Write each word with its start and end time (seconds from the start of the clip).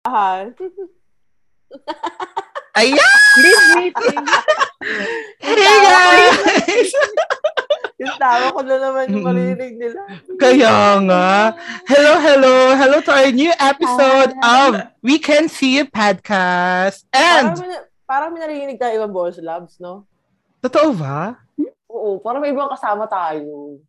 Aha. 0.00 0.48
Ayan! 2.80 3.20
Leave 3.36 3.64
meeting. 3.76 4.24
Hey 5.40 5.60
guys! 5.60 6.88
Yung 8.00 8.16
tawa 8.16 8.48
ko 8.48 8.64
na 8.64 8.80
naman 8.80 9.12
yung 9.12 9.20
Mm-mm. 9.20 9.28
marinig 9.28 9.76
nila. 9.76 10.00
Kaya 10.40 10.96
nga. 11.04 11.52
Hello, 11.84 12.16
hello. 12.16 12.72
Hello 12.72 12.96
to 13.04 13.12
our 13.12 13.28
new 13.28 13.52
episode 13.60 14.32
of 14.40 14.88
We 15.04 15.20
Can 15.20 15.52
See 15.52 15.76
You 15.76 15.84
podcast. 15.84 17.04
Parang 17.12 17.52
And, 17.52 17.60
may, 17.60 17.76
parang 18.08 18.32
may 18.32 18.40
narinig 18.40 18.80
tayo 18.80 18.96
ibang 18.96 19.12
boss 19.12 19.36
labs, 19.36 19.76
no? 19.76 20.08
totoo 20.64 20.96
ba? 20.96 21.36
Oo, 21.92 22.16
parang 22.24 22.40
may 22.40 22.56
ibang 22.56 22.72
kasama 22.72 23.04
tayo. 23.04 23.84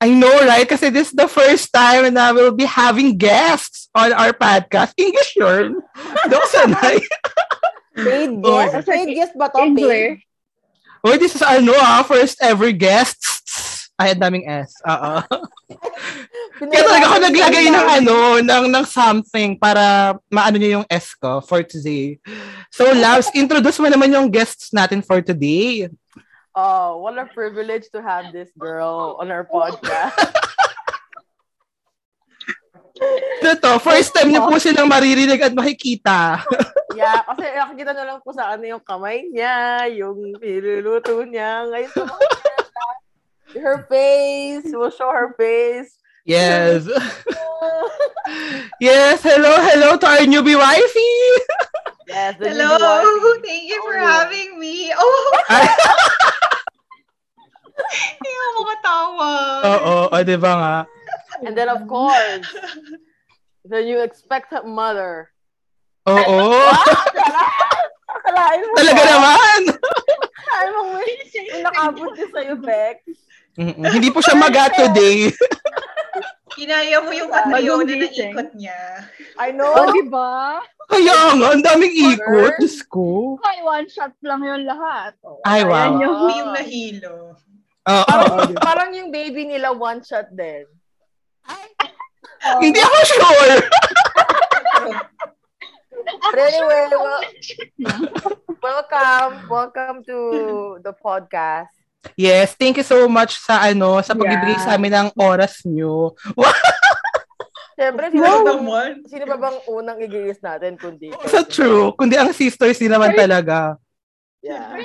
I 0.00 0.08
know, 0.16 0.32
right? 0.48 0.64
Kasi 0.64 0.88
this 0.88 1.12
is 1.12 1.16
the 1.16 1.28
first 1.28 1.68
time 1.68 2.08
na 2.16 2.32
we'll 2.32 2.56
be 2.56 2.64
having 2.64 3.20
guests 3.20 3.92
on 3.92 4.16
our 4.16 4.32
podcast. 4.32 4.96
English 4.96 5.36
yun. 5.36 5.76
Ako 6.24 6.40
sanay. 6.48 7.04
Paid 7.92 8.40
Oh. 8.40 8.56
guest? 8.64 8.88
Paid 8.88 9.08
guest 9.12 9.32
ba 9.36 9.52
to? 9.52 9.60
English. 9.60 10.24
Oh, 11.04 11.16
this 11.20 11.36
is 11.36 11.44
ano 11.44 11.76
ah, 11.76 12.00
first 12.00 12.40
ever 12.40 12.72
guests. 12.72 13.88
Ay, 14.00 14.16
ang 14.16 14.24
daming 14.24 14.48
S. 14.48 14.72
Oo. 14.88 15.20
Kaya 16.60 16.82
talaga 16.84 17.04
ako 17.04 17.16
naglagay 17.20 17.66
ng 17.68 17.86
ano, 18.00 18.16
ng, 18.40 18.64
ng 18.72 18.84
something 18.88 19.60
para 19.60 20.16
maano 20.32 20.56
niyo 20.56 20.80
yung 20.80 20.86
S 20.88 21.12
ko 21.12 21.44
for 21.44 21.60
today. 21.60 22.16
So, 22.72 22.88
Labs, 22.96 23.28
introduce 23.36 23.76
mo 23.76 23.92
naman 23.92 24.12
yung 24.12 24.32
guests 24.32 24.72
natin 24.72 25.04
for 25.04 25.20
today. 25.20 25.92
Oh, 26.54 26.98
what 26.98 27.14
a 27.18 27.26
privilege 27.30 27.86
to 27.94 28.02
have 28.02 28.32
this 28.34 28.50
girl 28.58 29.16
on 29.20 29.30
our 29.30 29.46
podcast. 29.46 30.18
Ito 33.40 33.56
to, 33.56 33.78
first 33.80 34.12
time 34.12 34.28
niyo 34.28 34.44
po 34.44 34.60
silang 34.60 34.90
maririnig 34.90 35.40
at 35.40 35.56
makikita. 35.56 36.44
yeah, 36.98 37.24
kasi 37.24 37.48
nakikita 37.48 37.96
na 37.96 38.04
lang 38.04 38.18
po 38.20 38.34
sa 38.36 38.52
ano 38.52 38.66
yung 38.66 38.82
kamay 38.84 39.24
niya, 39.30 39.88
yung 39.88 40.36
niluluto 40.36 41.24
niya. 41.24 41.64
Ngayon 41.70 41.90
po, 41.96 42.04
her 43.56 43.86
face, 43.88 44.68
we'll 44.74 44.92
show 44.92 45.08
her 45.08 45.32
face. 45.40 45.96
Yes. 46.28 46.84
yes, 48.84 49.24
hello, 49.24 49.56
hello 49.64 49.96
to 49.96 50.04
our 50.06 50.26
newbie 50.28 50.58
wifey. 50.60 51.16
Yes, 52.04 52.36
Hello, 52.36 52.76
newbie 52.76 53.32
wife. 53.32 53.40
thank 53.48 53.64
you 53.64 53.78
for 53.80 53.96
Oh, 53.96 54.02
yeah. 54.02 54.12
having 54.20 54.50
me. 54.60 54.92
Oh, 54.92 55.24
hindi 57.88 58.30
ako 58.30 58.58
makatawa. 58.60 59.30
Oo, 59.62 59.94
o, 60.08 60.16
di 60.20 60.36
ba 60.36 60.52
nga? 60.54 60.76
And 61.42 61.54
then 61.56 61.68
of 61.68 61.84
course, 61.86 62.44
the 63.64 63.80
new 63.80 64.00
expectant 64.00 64.64
mother. 64.64 65.32
Oo. 66.04 66.38
Akalain 68.10 68.60
mo 68.66 68.72
Talaga 68.74 69.02
ba? 69.02 69.08
naman. 69.08 69.60
Akalain 70.34 70.70
mo 70.72 70.80
may, 70.92 71.10
nakabot 71.62 72.10
din 72.12 72.28
sa'yo, 72.28 72.54
Beck. 72.58 72.96
Mm-mm. 73.56 73.84
Hindi 73.86 74.08
po 74.10 74.18
siya 74.20 74.36
maga 74.36 74.70
today. 74.70 75.30
Kinaya 76.50 76.98
mo 77.00 77.14
yung 77.14 77.30
Catriona 77.30 77.86
na 77.86 78.08
ikot 78.08 78.50
niya. 78.58 78.80
I 79.38 79.54
know. 79.54 79.70
Oh, 79.70 79.94
di 79.94 80.04
ba? 80.10 80.58
Kaya 80.90 81.38
nga, 81.38 81.46
ang 81.54 81.62
daming 81.62 81.94
ikot. 81.94 82.58
Diyos 82.58 82.82
ko. 82.90 83.38
Ay, 83.46 83.62
one 83.62 83.86
shot 83.86 84.10
lang 84.20 84.42
yung 84.42 84.66
lahat. 84.66 85.14
Oh, 85.22 85.38
Ay, 85.46 85.62
wow. 85.62 85.94
yung- 85.94 86.34
yung 86.34 86.50
nahilo. 86.50 87.38
Oo. 87.90 88.04
Parang, 88.06 88.54
parang 88.56 88.90
yung 88.94 89.10
baby 89.10 89.42
nila 89.44 89.74
one 89.74 89.98
shot 90.00 90.30
din. 90.30 90.64
Hindi 92.62 92.80
ako 92.80 92.98
sure. 93.04 93.58
But 96.00 96.36
anyway, 96.38 96.84
well, 96.88 97.22
welcome. 98.62 99.32
Welcome 99.46 99.96
to 100.06 100.18
the 100.80 100.94
podcast. 100.94 101.74
Yes, 102.16 102.56
thank 102.56 102.80
you 102.80 102.86
so 102.86 103.04
much 103.06 103.36
sa 103.36 103.60
ano, 103.62 104.00
sa 104.00 104.16
pagbibigay 104.16 104.56
Yeah. 104.56 104.64
sa 104.64 104.72
amin 104.74 104.92
ng 104.94 105.08
oras 105.20 105.60
nyo. 105.68 106.16
Siyempre, 107.76 108.08
sino, 108.08 108.24
Wow. 108.24 108.32
ba 108.32 108.44
bang, 108.44 108.60
naman. 108.60 108.90
sino 109.04 109.24
ba 109.24 109.36
bang 109.36 109.58
unang 109.68 109.98
igiis 110.00 110.40
natin 110.40 110.76
kundi? 110.76 111.12
Sa 111.28 111.44
true. 111.44 111.92
Kundi 111.96 112.16
ang 112.16 112.32
sisters 112.32 112.76
din 112.76 112.92
naman 112.92 113.12
talaga. 113.12 113.76
Yeah. 114.40 114.80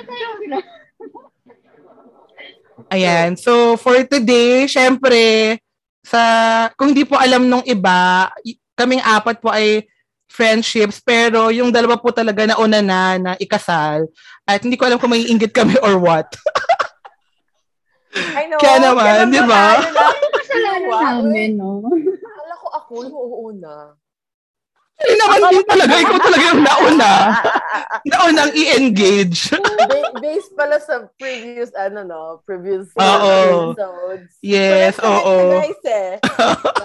Ayan. 2.92 3.34
So, 3.34 3.76
for 3.76 3.96
today, 4.04 4.68
syempre, 4.68 5.56
sa, 6.04 6.20
kung 6.76 6.92
di 6.92 7.02
po 7.02 7.16
alam 7.16 7.48
nung 7.48 7.64
iba, 7.64 8.30
kaming 8.76 9.02
apat 9.02 9.40
po 9.40 9.48
ay 9.50 9.88
friendships, 10.28 11.00
pero 11.00 11.48
yung 11.48 11.72
dalawa 11.72 11.96
po 11.96 12.12
talaga 12.12 12.44
na 12.44 12.60
una 12.60 12.84
na, 12.84 13.00
na 13.16 13.32
ikasal, 13.40 14.04
at 14.44 14.60
hindi 14.60 14.76
ko 14.76 14.84
alam 14.84 15.00
kung 15.00 15.10
may 15.10 15.24
inggit 15.24 15.50
kami 15.50 15.74
or 15.80 15.96
what. 15.96 16.28
I 18.16 18.48
know. 18.48 18.60
Kaya 18.60 18.76
naman, 18.80 19.28
di 19.28 19.40
ba? 19.44 19.80
lang. 19.80 20.16
Kasalanan 20.36 20.88
Wow. 20.88 21.00
namin, 21.20 21.50
no? 21.56 21.84
Akala 21.90 22.54
ko 22.56 22.66
ako 22.72 22.92
yung 23.04 23.16
uuna. 23.16 23.74
Hindi 24.96 25.14
naman 25.20 25.40
din 25.52 25.66
talaga, 25.68 25.94
ikaw 26.00 26.18
talaga 26.24 26.44
yung 26.56 26.62
nauna. 26.64 27.12
Naunang 28.10 28.52
i-engage. 28.56 29.52
Ba- 29.52 30.12
based 30.24 30.56
pala 30.56 30.80
sa 30.80 31.04
previous, 31.20 31.68
ano 31.76 32.00
no, 32.00 32.20
previous 32.48 32.88
Oo. 32.96 33.76
episodes. 33.76 34.32
Yes, 34.40 34.96
oo. 35.04 35.20
connect 35.20 35.36
na, 35.36 35.56
guys 35.60 35.84
eh. 35.84 36.12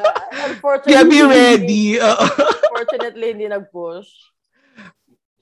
Uh, 0.02 0.48
unfortunately, 0.52 0.96
Kaya 0.98 1.04
be 1.08 1.22
ready. 1.24 1.86
Oo. 2.02 2.26
Unfortunately, 2.74 3.28
hindi 3.32 3.48
nag-push. 3.48 4.10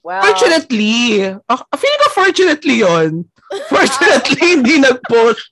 Wow. 0.00 0.22
Fortunately. 0.24 1.26
Oh, 1.48 1.60
feeling 1.76 2.02
ko 2.02 2.08
fortunately 2.14 2.76
yon. 2.80 3.12
Fortunately, 3.50 4.46
hindi 4.54 4.78
nag-post. 4.78 5.42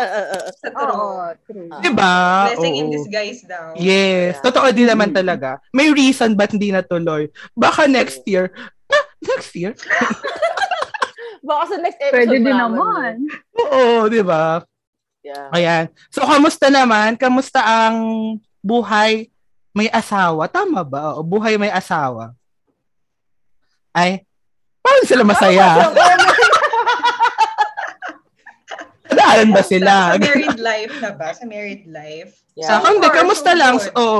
Sa 0.64 0.68
true. 0.72 0.88
Oo, 0.88 1.36
true. 1.44 1.68
Diba? 1.84 2.48
Blessing 2.48 2.76
in 2.80 2.88
disguise 2.88 3.44
daw. 3.44 3.76
Yes. 3.76 4.40
Yeah. 4.40 4.44
Totoo 4.48 4.68
din 4.72 4.88
naman 4.88 5.12
talaga. 5.12 5.60
May 5.76 5.92
reason 5.92 6.32
ba't 6.32 6.56
hindi 6.56 6.72
natuloy. 6.72 7.28
Baka 7.52 7.84
next 7.84 8.24
year. 8.24 8.48
Ah, 8.88 9.04
next 9.20 9.52
year? 9.52 9.76
Baka 11.46 11.62
sa 11.74 11.76
next 11.82 11.98
episode 12.00 12.16
Pwede 12.16 12.36
din 12.40 12.56
naman. 12.56 13.12
Oo, 13.58 14.08
di 14.08 14.22
ba? 14.24 14.64
Yeah. 15.20 15.48
Ayan. 15.52 15.84
So, 16.08 16.24
kamusta 16.24 16.72
naman? 16.72 17.20
Kamusta 17.20 17.60
ang 17.60 17.96
buhay 18.64 19.28
may 19.76 19.92
asawa? 19.92 20.48
Tama 20.48 20.80
ba? 20.86 21.18
O 21.18 21.24
buhay 21.24 21.60
may 21.60 21.68
asawa? 21.68 22.32
Ay, 23.92 24.24
paano 24.80 25.02
sila 25.04 25.20
masaya? 25.20 25.92
Nadaanan 29.22 29.48
ba 29.54 29.62
sila? 29.62 29.92
Sa, 29.92 30.12
sa 30.12 30.18
married 30.18 30.58
life 30.58 30.94
na 30.98 31.10
ba? 31.14 31.28
Sa 31.32 31.44
married 31.46 31.84
life? 31.86 32.32
Yeah. 32.54 32.66
Sa 32.66 32.74
akin, 32.80 32.98
So 32.98 33.08
kamusta 33.08 33.50
so 33.50 33.58
lang? 33.58 33.74
good. 33.78 33.94
Oo, 33.94 34.18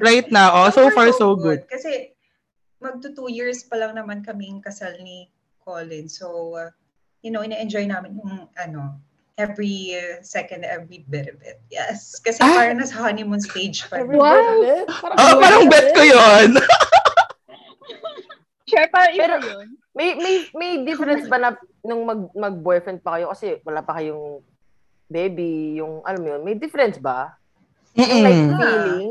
right 0.00 0.28
now. 0.30 0.50
Oh, 0.52 0.70
so 0.70 0.90
far, 0.90 1.08
so 1.12 1.34
good. 1.34 1.62
Kasi 1.66 2.10
magto 2.78 3.10
two 3.10 3.30
years 3.30 3.62
pa 3.62 3.76
lang 3.76 3.94
naman 3.94 4.20
kaming 4.20 4.58
kasal 4.60 4.92
ni 5.00 5.30
Colin. 5.60 6.08
So, 6.08 6.56
uh, 6.56 6.70
you 7.22 7.30
know, 7.30 7.40
ina-enjoy 7.40 7.86
namin 7.86 8.16
yung 8.16 8.48
ano, 8.56 8.96
every 9.36 9.96
uh, 9.96 10.20
second, 10.20 10.64
every 10.64 11.04
bit 11.08 11.28
of 11.28 11.40
it. 11.40 11.60
Yes. 11.72 12.20
Kasi 12.20 12.40
Ah. 12.44 12.60
parang 12.60 12.76
nasa 12.76 12.96
honeymoon 12.96 13.40
stage 13.40 13.88
pa. 13.88 14.00
Every 14.04 14.16
Wow. 14.16 14.36
bit 14.36 14.44
of 14.44 14.60
it. 14.64 14.86
Parang, 15.00 15.16
Oh, 15.16 15.34
parang 15.40 15.62
bet 15.68 15.86
ko 15.96 16.02
yon. 16.04 16.50
Share 18.70 18.88
pa 18.88 19.10
iba 19.10 19.26
Pero- 19.26 19.42
yun. 19.42 19.68
May, 19.90 20.14
may, 20.14 20.34
may 20.54 20.72
difference 20.86 21.26
ba 21.26 21.36
na 21.36 21.50
nung 21.82 22.06
mag, 22.06 22.30
mag-boyfriend 22.30 23.02
pa 23.02 23.18
kayo? 23.18 23.34
Kasi 23.34 23.58
wala 23.66 23.82
pa 23.82 23.98
kayong 23.98 24.38
baby, 25.10 25.82
yung, 25.82 26.06
alam 26.06 26.22
mo 26.22 26.28
yun, 26.30 26.42
may 26.46 26.54
difference 26.54 26.94
ba? 27.02 27.34
Yung 27.98 28.22
like 28.22 28.38
Mm-mm. 28.38 28.54
feeling? 28.54 29.10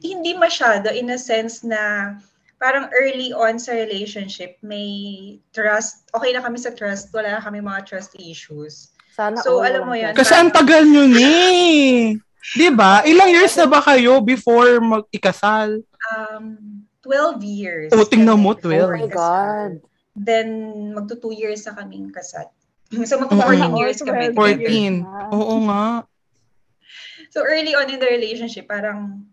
Hindi 0.00 0.32
masyado 0.32 0.88
in 0.88 1.12
a 1.12 1.20
sense 1.20 1.60
na 1.60 2.16
parang 2.56 2.88
early 2.94 3.34
on 3.34 3.60
sa 3.60 3.76
relationship, 3.76 4.56
may 4.64 5.36
trust. 5.52 6.08
Okay 6.16 6.32
na 6.32 6.40
kami 6.40 6.56
sa 6.56 6.72
trust. 6.72 7.10
Wala 7.10 7.36
na 7.36 7.42
kami 7.44 7.60
mga 7.60 7.84
trust 7.84 8.16
issues. 8.16 8.94
Sana 9.12 9.36
So, 9.44 9.60
alam 9.60 9.84
mo 9.84 9.92
yan. 9.92 10.16
Kasi 10.16 10.32
ang 10.32 10.48
tagal 10.54 10.88
nyo 10.88 11.04
ni. 11.04 12.16
Di 12.56 12.68
ba? 12.72 13.04
Ilang 13.04 13.34
years 13.34 13.54
na 13.58 13.68
ba 13.68 13.82
kayo 13.84 14.22
before 14.22 14.80
mag-ikasal? 14.80 15.82
Um, 16.10 16.81
12 17.02 17.42
years. 17.42 17.90
Oh, 17.90 18.06
tingnan 18.06 18.38
mo, 18.38 18.54
kami 18.54 18.78
12. 18.78 18.78
before 18.78 18.96
Oh 18.96 19.02
my. 19.02 19.10
God. 19.10 19.72
Then, 20.14 20.48
magto 20.92 21.18
2 21.18 21.34
years 21.34 21.66
na 21.66 21.74
kaming 21.74 22.10
kasal. 22.10 22.50
So, 23.08 23.16
magto 23.18 23.34
14 23.40 23.58
Mm-mm. 23.58 23.78
years 23.80 23.98
kami. 24.00 24.30
14. 24.36 25.02
Oo 25.32 25.54
nga. 25.66 26.04
So, 27.32 27.40
early 27.40 27.72
on 27.72 27.88
in 27.88 27.96
the 27.96 28.06
relationship, 28.06 28.68
parang 28.68 29.24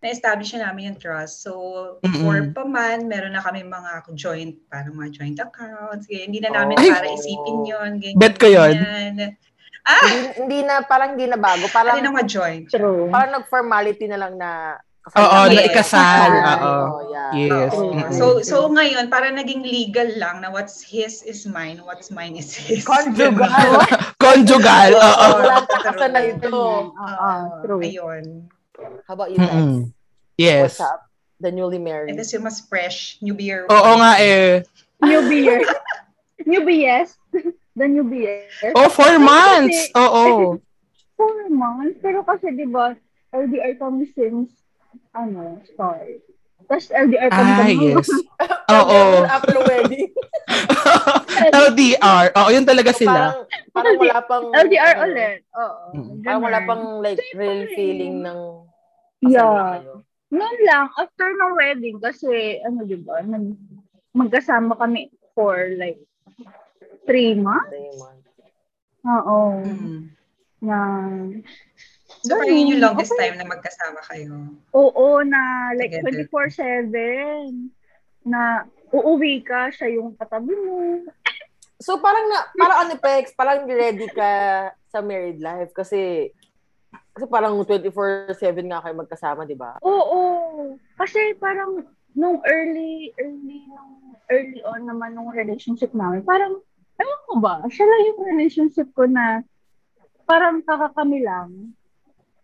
na-establish 0.00 0.56
na 0.56 0.68
namin 0.68 0.92
yung 0.92 0.98
trust. 1.00 1.44
So, 1.44 1.52
before 2.00 2.40
Mm-mm. 2.40 2.56
pa 2.56 2.64
man, 2.64 3.04
meron 3.04 3.36
na 3.36 3.44
kami 3.44 3.60
mga 3.60 4.08
joint, 4.16 4.56
parang 4.68 4.96
mga 4.96 5.10
joint 5.12 5.36
accounts. 5.36 6.08
Ganyan. 6.08 6.32
Hindi 6.32 6.40
na 6.40 6.50
namin 6.56 6.76
Ay! 6.80 6.88
para 6.92 7.08
isipin 7.08 7.58
yun. 7.64 7.90
Ganyan, 8.00 8.16
Bet 8.16 8.36
ko 8.36 8.48
yun. 8.48 8.72
ganyan. 8.72 9.36
Ah! 9.84 10.00
hindi, 10.08 10.28
hindi 10.40 10.58
na, 10.64 10.80
parang 10.80 11.12
hindi 11.12 11.28
na 11.28 11.36
bago. 11.36 11.68
Parang, 11.68 12.00
Ano 12.00 12.08
na 12.08 12.16
mga 12.16 12.28
joint? 12.28 12.64
True. 12.72 13.12
parang 13.12 13.36
nag-formality 13.36 14.08
na 14.08 14.16
lang 14.16 14.40
na 14.40 14.80
Oo, 15.04 15.40
na 15.52 15.60
ikasal, 15.68 16.32
Kasal. 16.32 16.32
oo. 16.32 16.72
Oh, 16.88 17.00
yeah. 17.12 17.30
Yes. 17.36 17.76
So, 18.16 18.40
so 18.40 18.56
ngayon, 18.72 19.12
para 19.12 19.28
naging 19.28 19.60
legal 19.60 20.08
lang 20.16 20.40
na 20.40 20.48
what's 20.48 20.80
his 20.80 21.20
is 21.28 21.44
mine, 21.44 21.76
what's 21.84 22.08
mine 22.08 22.40
is 22.40 22.56
his. 22.56 22.88
Conjugal. 22.88 23.84
Conjugal. 24.24 24.96
Oo. 24.96 25.28
Wala 25.44 25.60
ka 25.68 25.92
kasal 25.92 26.08
na 26.08 26.24
ito. 26.24 26.48
Oo, 26.88 27.32
true. 27.60 27.84
Ayun. 27.84 28.48
How 29.04 29.12
about 29.12 29.28
you, 29.28 29.36
Tex? 29.44 29.52
Mm-mm. 29.52 29.92
Yes. 30.40 30.80
What's 30.80 30.88
up? 30.88 31.00
The 31.36 31.52
newly 31.52 31.76
And 31.76 31.84
married. 31.84 32.16
this 32.16 32.32
yung 32.32 32.48
mas 32.48 32.64
fresh, 32.64 33.20
new 33.20 33.36
beer. 33.36 33.68
Oo 33.68 33.90
nga 34.00 34.16
eh. 34.24 34.64
New 35.04 35.20
year. 35.28 35.60
New 36.48 36.64
BS. 36.64 37.20
The 37.76 37.84
new 37.84 38.08
BS. 38.08 38.72
Oh, 38.72 38.88
four 38.88 39.20
months. 39.20 39.92
Oo. 39.92 40.56
Four 41.18 41.36
months. 41.52 42.00
Pero 42.00 42.24
kasi, 42.24 42.56
di 42.56 42.64
ba, 42.64 42.96
LDR 43.36 43.76
kami 43.76 44.08
since, 44.16 44.63
ano, 45.14 45.62
start. 45.64 46.20
Tapos 46.64 46.88
LDR 46.88 47.28
kami 47.28 47.50
Ah, 47.50 47.58
kami. 47.60 47.74
yes. 47.92 48.08
Oo. 48.80 49.00
After 49.28 49.58
wedding. 49.62 50.08
LDR. 51.68 52.24
Oo, 52.34 52.48
yun 52.50 52.64
talaga 52.64 52.90
So, 52.92 53.04
sila. 53.04 53.20
Parang, 53.36 53.46
parang 53.72 53.96
wala 54.00 54.18
pang... 54.24 54.44
LDR 54.50 54.94
ano, 54.96 55.04
ulit. 55.06 55.38
Oo. 55.52 55.82
Mm. 55.92 56.14
Parang 56.24 56.42
wala 56.42 56.60
pang 56.64 56.84
like 56.98 57.20
Same 57.20 57.38
real 57.38 57.62
feeling 57.72 58.14
ng 58.24 58.40
Yeah. 59.24 59.80
Noon 60.28 60.56
lang, 60.68 60.92
after 61.00 61.24
ng 61.24 61.56
wedding, 61.56 61.96
kasi, 61.96 62.60
ano, 62.60 62.84
di 62.84 62.98
ba, 62.98 63.24
nag, 63.24 63.56
magkasama 64.12 64.76
kami 64.76 65.08
for 65.32 65.72
like, 65.80 65.96
three 67.08 67.32
months? 67.32 67.72
Three 67.72 67.96
months. 67.96 68.28
Oo. 69.04 69.64
Mm. 69.64 70.00
Na, 70.60 70.76
So, 72.24 72.40
parang 72.40 72.56
yun 72.56 72.72
yung 72.72 72.82
longest 72.82 73.12
Okay. 73.12 73.28
time 73.28 73.36
na 73.36 73.44
magkasama 73.44 74.00
kayo. 74.08 74.32
oo, 74.72 75.06
na 75.22 75.70
like 75.76 75.92
Together. 75.92 76.24
24-7. 76.32 77.68
Na 78.24 78.64
uuwi 78.88 79.44
ka, 79.44 79.68
siya 79.68 79.92
yung 80.00 80.16
katabi 80.16 80.56
mo. 80.56 81.04
So 81.76 82.00
parang 82.00 82.24
na, 82.32 82.48
parang 82.56 82.78
ano 82.88 82.94
Pex, 82.96 83.36
parang 83.36 83.68
ready 83.68 84.08
ka 84.08 84.30
sa 84.88 85.04
married 85.04 85.36
life 85.36 85.74
kasi 85.76 86.32
kasi 87.12 87.26
parang 87.28 87.60
24/7 87.60 88.32
nga 88.64 88.80
kayo 88.80 88.94
magkasama, 88.96 89.44
'di 89.44 89.58
ba? 89.58 89.76
Oo. 89.84 90.22
Kasi 90.96 91.36
parang 91.36 91.84
nung 92.16 92.40
early, 92.46 93.12
early, 93.20 93.68
nung 93.68 94.16
early 94.32 94.64
on 94.64 94.88
naman 94.88 95.12
nung 95.12 95.28
relationship 95.28 95.92
namin, 95.92 96.22
parang, 96.22 96.62
ewan 96.96 97.20
ko 97.28 97.32
ba, 97.42 97.54
siya 97.68 97.84
lang 97.84 98.02
yung 98.08 98.20
relationship 98.32 98.88
ko 98.94 99.04
na 99.04 99.42
parang 100.24 100.62
kakakami 100.64 101.20
lang. 101.20 101.74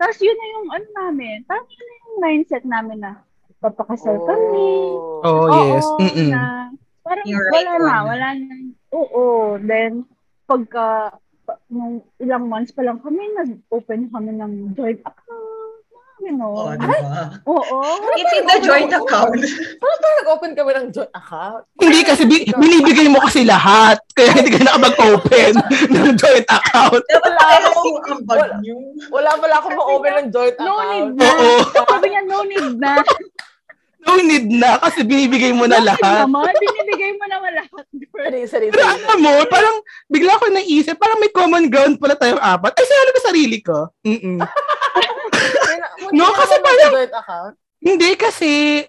Tapos 0.00 0.17
yun 0.19 0.32
na 0.32 0.47
yung 0.50 0.69
ano 0.73 0.87
namin, 0.97 1.44
parang 1.44 1.69
yun 1.69 1.85
na 1.85 1.94
yung 2.00 2.17
mindset 2.19 2.64
namin 2.64 2.99
na 2.99 3.20
papakasal 3.61 4.17
kami. 4.19 4.73
Oh. 5.20 5.20
Oh, 5.20 5.47
yes. 5.69 5.85
Oo, 5.85 6.00
Mm-mm. 6.00 6.32
na 6.32 6.73
parang 7.05 7.25
Yung 7.29 7.44
right 7.44 7.69
wala 7.69 7.76
na, 7.76 7.85
one. 7.93 8.08
wala 8.08 8.29
na. 8.35 8.55
Oo, 8.91 9.25
then 9.61 10.08
pagka 10.47 11.12
pa- 11.44 11.61
nung 11.69 12.00
ilang 12.17 12.49
months 12.49 12.73
pa 12.73 12.81
lang 12.81 12.97
kami, 12.99 13.20
nag-open 13.37 14.08
kami 14.08 14.32
ng 14.32 14.52
joint 14.73 15.05
account. 15.05 15.50
You 16.21 16.33
know. 16.33 16.53
Oo, 16.53 16.71
di 16.71 16.85
ba? 16.85 17.33
Oo. 17.45 17.79
It's 18.13 18.35
in 18.35 18.45
the 18.45 18.59
joint 18.61 18.93
account. 18.93 19.41
Parang 19.81 19.99
parang 19.99 20.17
nag-open 20.21 20.51
kami 20.53 20.71
ng 20.75 20.87
joint 20.91 21.09
account. 21.11 21.65
Hindi 21.75 22.01
kasi 22.03 22.23
bi- 22.23 22.45
binibigay 22.47 23.09
mo 23.09 23.19
kasi 23.21 23.41
lahat. 23.43 23.97
Kaya 24.13 24.37
hindi 24.37 24.53
ka 24.53 24.61
nakapag-open 24.63 25.53
ng 25.97 26.13
joint 26.15 26.45
account. 26.47 27.01
Wala 27.01 27.45
akong- 27.65 28.05
ambag 28.07 28.53
niyo. 28.61 28.77
Wala 29.09 29.33
pala 29.35 29.55
akong 29.57 29.75
ma-open 29.75 30.13
ng 30.15 30.29
joint 30.29 30.57
No 30.59 30.77
need 30.85 31.09
account. 31.09 31.17
na. 31.17 31.27
Oo. 31.27 31.53
Sabi 31.89 32.07
niya, 32.07 32.23
no 32.23 32.39
need 32.43 32.69
na. 32.77 32.93
No 34.01 34.17
need 34.17 34.49
na 34.49 34.81
kasi 34.81 35.05
binibigay 35.05 35.53
mo 35.53 35.69
na 35.69 35.77
No 35.77 35.85
need 35.85 35.89
lahat. 35.93 36.25
naman. 36.25 36.49
Binibigay 36.51 37.13
mo 37.13 37.25
naman 37.27 37.53
lahat. 37.55 37.85
Sorry, 38.11 38.41
sorry, 38.47 38.67
Pero 38.69 38.81
alam 38.83 39.21
mo, 39.21 39.29
parang 39.45 39.77
bigla 40.09 40.41
ko 40.41 40.49
naisip, 40.49 40.97
parang 40.97 41.21
may 41.21 41.29
common 41.29 41.69
ground 41.69 41.97
pala 41.97 42.17
tayong 42.17 42.41
apat. 42.41 42.73
Ay, 42.73 42.85
sinalo 42.87 43.11
ko 43.11 43.21
sarili 43.23 43.59
ko. 43.61 43.79
Mm-mm. 44.03 44.41
No, 46.12 46.31
kasi 46.35 46.55
parang- 46.61 46.95
account. 47.11 47.55
Hindi 47.81 48.11
kasi 48.15 48.85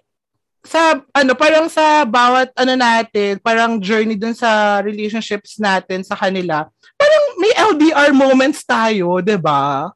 sa 0.62 1.02
ano 1.10 1.34
parang 1.34 1.66
sa 1.66 2.06
bawat 2.06 2.54
ano 2.54 2.78
natin, 2.78 3.42
parang 3.42 3.82
journey 3.82 4.14
dun 4.14 4.36
sa 4.36 4.78
relationships 4.78 5.58
natin 5.58 6.06
sa 6.06 6.14
kanila. 6.14 6.70
Parang 6.94 7.24
may 7.42 7.52
LDR 7.56 8.14
moments 8.14 8.62
tayo, 8.62 9.18
'di 9.18 9.34
ba? 9.42 9.90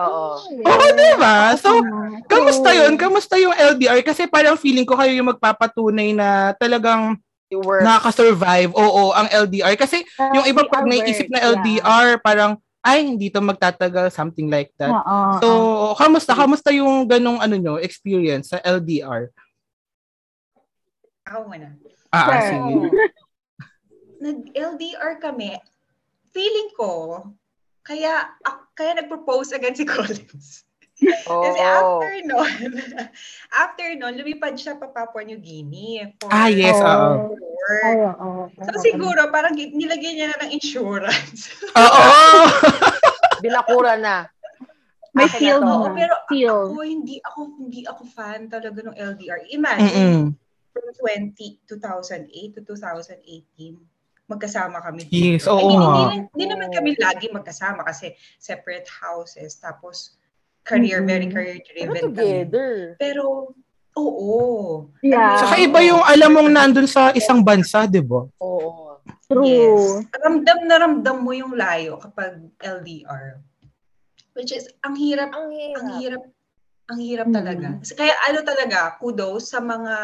Oo. 0.00 0.40
Oo, 0.40 0.86
'di 0.96 1.10
ba? 1.20 1.52
So, 1.60 1.82
kamusta 2.24 2.72
'yun? 2.72 2.96
Kamusta 2.96 3.36
yung 3.36 3.52
LDR 3.52 4.00
kasi 4.00 4.24
parang 4.24 4.56
feeling 4.56 4.88
ko 4.88 4.96
kayo 4.96 5.12
yung 5.12 5.28
magpapatunay 5.28 6.16
na 6.16 6.56
talagang 6.56 7.20
nakaka-survive. 7.84 8.72
Oo, 8.72 9.12
ang 9.12 9.28
LDR 9.28 9.76
kasi 9.76 10.00
yung 10.32 10.48
iba 10.48 10.64
pag 10.64 10.88
naiisip 10.88 11.28
na 11.28 11.52
LDR, 11.52 12.16
parang 12.24 12.56
ay 12.82 13.06
hindi 13.06 13.30
to 13.30 13.38
magtatagal 13.38 14.10
something 14.10 14.50
like 14.50 14.74
that. 14.74 14.90
Oo. 14.90 15.18
So, 15.38 15.48
kamusta? 15.94 16.34
Kamusta 16.34 16.74
yung 16.74 17.06
ganong 17.06 17.38
ano 17.38 17.54
nyo, 17.54 17.74
experience 17.78 18.50
sa 18.50 18.58
LDR? 18.58 19.30
Ako 21.22 21.46
muna. 21.46 21.78
Ah, 22.10 22.18
ah, 22.18 22.26
Sure. 22.26 22.42
sige. 22.44 22.74
Nag-LDR 24.22 25.18
kami. 25.18 25.54
Feeling 26.30 26.70
ko, 26.74 27.22
kaya 27.82 28.34
ak- 28.42 28.74
kaya 28.74 28.98
nag-propose 28.98 29.54
agad 29.54 29.74
si 29.74 29.86
Collins. 29.86 30.66
Oh. 31.26 31.42
Kasi 31.42 31.58
after 31.60 32.12
nun, 32.24 32.52
after 33.64 33.86
nun, 33.96 34.14
lumipad 34.14 34.54
siya 34.54 34.78
pa 34.78 34.86
Papua 34.86 35.22
New 35.22 35.38
Guinea. 35.38 36.14
For 36.18 36.28
Ah, 36.30 36.46
yes, 36.46 36.78
oo. 36.78 37.30
work. 37.30 37.40
Ay, 37.62 37.94
oo. 38.02 38.50
So 38.58 38.78
siguro, 38.82 39.30
parang 39.30 39.54
nilagyan 39.54 40.14
niya 40.18 40.26
na 40.34 40.46
ng 40.46 40.52
insurance. 40.52 41.50
Oo! 41.78 42.04
Binakura 43.42 43.94
na. 43.98 44.26
May 45.12 45.28
Akin 45.28 45.34
na 45.34 45.38
feel. 45.38 45.60
Oo, 45.60 45.86
pero 45.92 46.14
Feel. 46.26 46.60
ako, 46.72 46.80
hindi 46.82 47.16
ako, 47.20 47.40
hindi 47.60 47.80
ako 47.84 48.02
fan 48.08 48.48
talaga 48.48 48.80
ng 48.80 48.96
LDR. 48.96 49.44
Imagine, 49.52 49.92
Mm-mm. 49.92 50.72
from 50.72 50.86
20, 50.96 51.36
2008 51.68 52.56
to 52.56 52.60
2018, 52.64 53.76
magkasama 54.24 54.80
kami. 54.80 55.04
Yes, 55.12 55.44
Ay, 55.44 55.52
oo 55.52 55.68
hindi, 55.68 55.76
nga. 55.76 55.92
hindi, 56.16 56.28
hindi 56.32 56.44
naman 56.48 56.68
kami 56.72 56.90
lagi 56.96 57.26
magkasama 57.28 57.84
kasi 57.84 58.16
separate 58.40 58.88
houses. 58.88 59.60
Tapos, 59.60 60.16
career, 60.62 61.02
very 61.02 61.26
career 61.26 61.58
Pero 61.60 61.92
driven 61.92 62.02
kami. 62.02 62.16
together. 62.16 62.70
Pero, 62.96 63.54
oo. 63.92 64.32
Yeah. 65.02 65.38
Saka 65.38 65.54
iba 65.58 65.78
yung 65.82 66.02
alam 66.02 66.30
mong 66.32 66.50
nandun 66.50 66.88
sa 66.88 67.10
isang 67.12 67.42
bansa, 67.42 67.84
di 67.84 68.00
ba? 68.00 68.24
Oo. 68.38 68.98
True. 69.26 69.46
Yes. 69.48 70.06
Ramdam 70.14 70.58
na 70.64 70.76
ramdam 70.78 71.16
mo 71.18 71.32
yung 71.32 71.52
layo 71.52 71.98
kapag 71.98 72.38
LDR. 72.58 73.40
Which 74.32 74.52
is, 74.52 74.68
ang 74.80 74.96
hirap, 74.96 75.32
Ang 75.32 75.50
hirap. 75.50 75.76
ang 75.76 75.88
hirap, 75.98 76.22
ang 76.88 76.98
hirap 77.00 77.26
Mhm. 77.28 77.36
talaga. 77.36 77.68
Kaya 77.92 78.14
ano 78.28 78.38
talaga, 78.40 78.78
kudos 78.96 79.50
sa 79.50 79.58
mga 79.58 79.94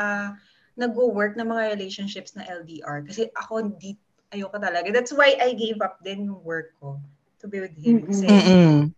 nag-work 0.77 1.35
na 1.35 1.43
mga 1.43 1.75
relationships 1.75 2.35
na 2.35 2.45
LDR. 2.45 3.03
Kasi 3.03 3.29
ako, 3.35 3.63
hindi, 3.63 3.97
ayoko 4.31 4.57
talaga. 4.57 4.89
That's 4.91 5.11
why 5.11 5.35
I 5.35 5.53
gave 5.53 5.81
up 5.81 5.99
din 6.01 6.29
yung 6.29 6.41
work 6.43 6.77
ko 6.77 7.01
to 7.39 7.47
be 7.47 7.61
with 7.61 7.75
him. 7.75 8.05
Kasi, 8.05 8.27
Mm-mm. 8.27 8.93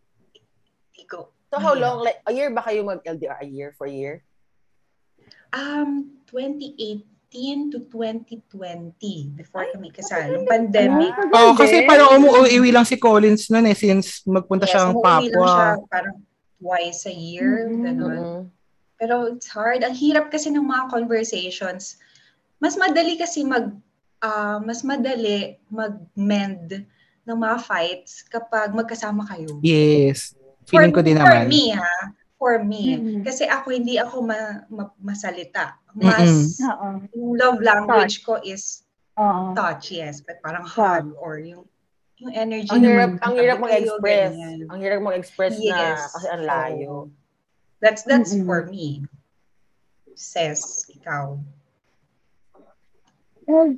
hindi 0.91 1.05
ko. 1.07 1.31
So 1.51 1.59
how 1.59 1.75
hindi. 1.75 1.83
long? 1.83 1.99
Like, 2.07 2.23
a 2.23 2.33
year 2.33 2.49
ba 2.55 2.63
kayo 2.63 2.87
mag-LDR? 2.87 3.43
A 3.43 3.47
year? 3.47 3.75
For 3.75 3.91
a 3.91 3.93
year? 3.93 4.23
Um, 5.51 6.23
2018 6.31 7.75
to 7.75 7.83
2020 7.91 9.35
before 9.35 9.67
kami 9.75 9.91
kasal. 9.91 10.31
Nung 10.31 10.47
pandemic. 10.47 11.11
Oo, 11.35 11.59
kasi 11.59 11.83
parang 11.91 12.23
umuwi 12.23 12.71
lang 12.71 12.87
si 12.87 12.95
Collins 12.95 13.51
nun 13.51 13.67
eh, 13.67 13.75
since 13.75 14.23
magpunta 14.23 14.71
Yes, 14.71 14.79
siya 14.79 14.81
ng 14.87 14.95
umuwi 14.95 15.27
lang 15.35 15.43
siya 15.43 15.69
Papua. 15.75 15.91
parang 15.91 16.17
twice 16.63 17.03
a 17.11 17.15
year. 17.15 17.67
Mhm. 17.67 17.83
Ganun. 17.83 18.23
Mm-mm. 18.23 18.43
Pero 19.01 19.35
it's 19.35 19.51
hard. 19.51 19.83
Ang 19.83 19.97
hirap 19.99 20.31
kasi 20.31 20.55
ng 20.55 20.63
mga 20.63 20.87
conversations. 20.87 21.99
Mas 22.63 22.79
madali 22.79 23.19
kasi 23.19 23.43
mag 23.43 23.75
ah, 24.23 24.63
mas 24.63 24.87
madali 24.87 25.59
mag-mend 25.67 26.87
ng 27.27 27.39
mga 27.39 27.59
fights 27.65 28.23
kapag 28.29 28.71
magkasama 28.71 29.27
kayo. 29.27 29.59
Yes. 29.65 30.37
Feeling 30.67 30.93
ko 30.93 31.01
din 31.01 31.17
for 31.17 31.29
naman. 31.29 31.49
me 31.49 31.71
ha, 31.73 31.93
for 32.37 32.55
me. 32.61 32.83
Mhm. 32.97 33.21
Kasi 33.25 33.45
ako 33.45 33.71
hindi 33.71 33.97
ako 33.97 34.23
ma- 34.23 34.65
ma- 34.69 34.97
masalita. 34.99 35.77
Mas 35.93 36.57
Oo. 36.61 37.05
yung 37.13 37.31
love 37.37 37.59
language 37.61 38.23
ko 38.23 38.39
is 38.41 38.85
Oo. 39.17 39.53
touch, 39.53 39.91
yes. 39.91 40.21
But 40.21 40.39
parang 40.41 40.65
Touch. 40.65 40.77
hug 40.77 41.05
or 41.19 41.39
yung 41.39 41.65
yung 42.21 42.37
energy. 42.37 42.69
Ang 42.69 42.85
hirap, 42.85 43.11
naman, 43.17 43.25
ang 43.25 43.35
hirap 43.35 43.59
mag-express. 43.59 44.31
ganyan. 44.37 44.59
Ang 44.69 44.79
hirap 44.79 45.01
mag-express 45.01 45.55
na 45.57 45.65
Yes. 45.65 46.01
kasi 46.13 46.27
ang 46.29 46.43
layo. 46.45 46.93
That's 47.81 48.05
that's 48.05 48.37
Mm-mm. 48.37 48.45
for 48.45 48.69
me. 48.69 49.09
Says 50.13 50.85
ikaw. 50.93 51.41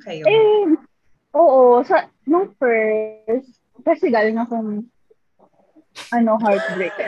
Kayo. 0.03 0.23
Eh, 0.27 0.69
oo. 1.33 1.81
Sa, 1.81 2.05
nung 2.29 2.53
first, 2.61 3.57
kasi 3.81 4.13
galing 4.13 4.37
akong, 4.37 4.85
ano, 6.11 6.37
heartbreak. 6.41 6.93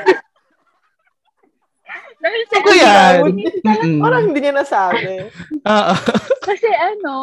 Dahil 2.26 2.42
sa 2.50 2.58
Ano 2.58 2.72
yan? 2.74 3.14
Hindi 3.30 3.44
Mm-mm. 3.62 4.02
Parang 4.02 4.24
hindi 4.26 4.40
niya 4.42 4.54
nasabi. 4.58 5.30
Oo. 5.74 5.94
Kasi 6.42 6.70
ano, 6.74 7.16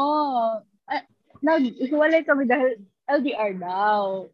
uh, 0.87 1.03
naghiwalay 1.43 2.23
kami 2.23 2.47
dahil 2.47 2.79
LDR 3.11 3.59
daw. 3.59 4.31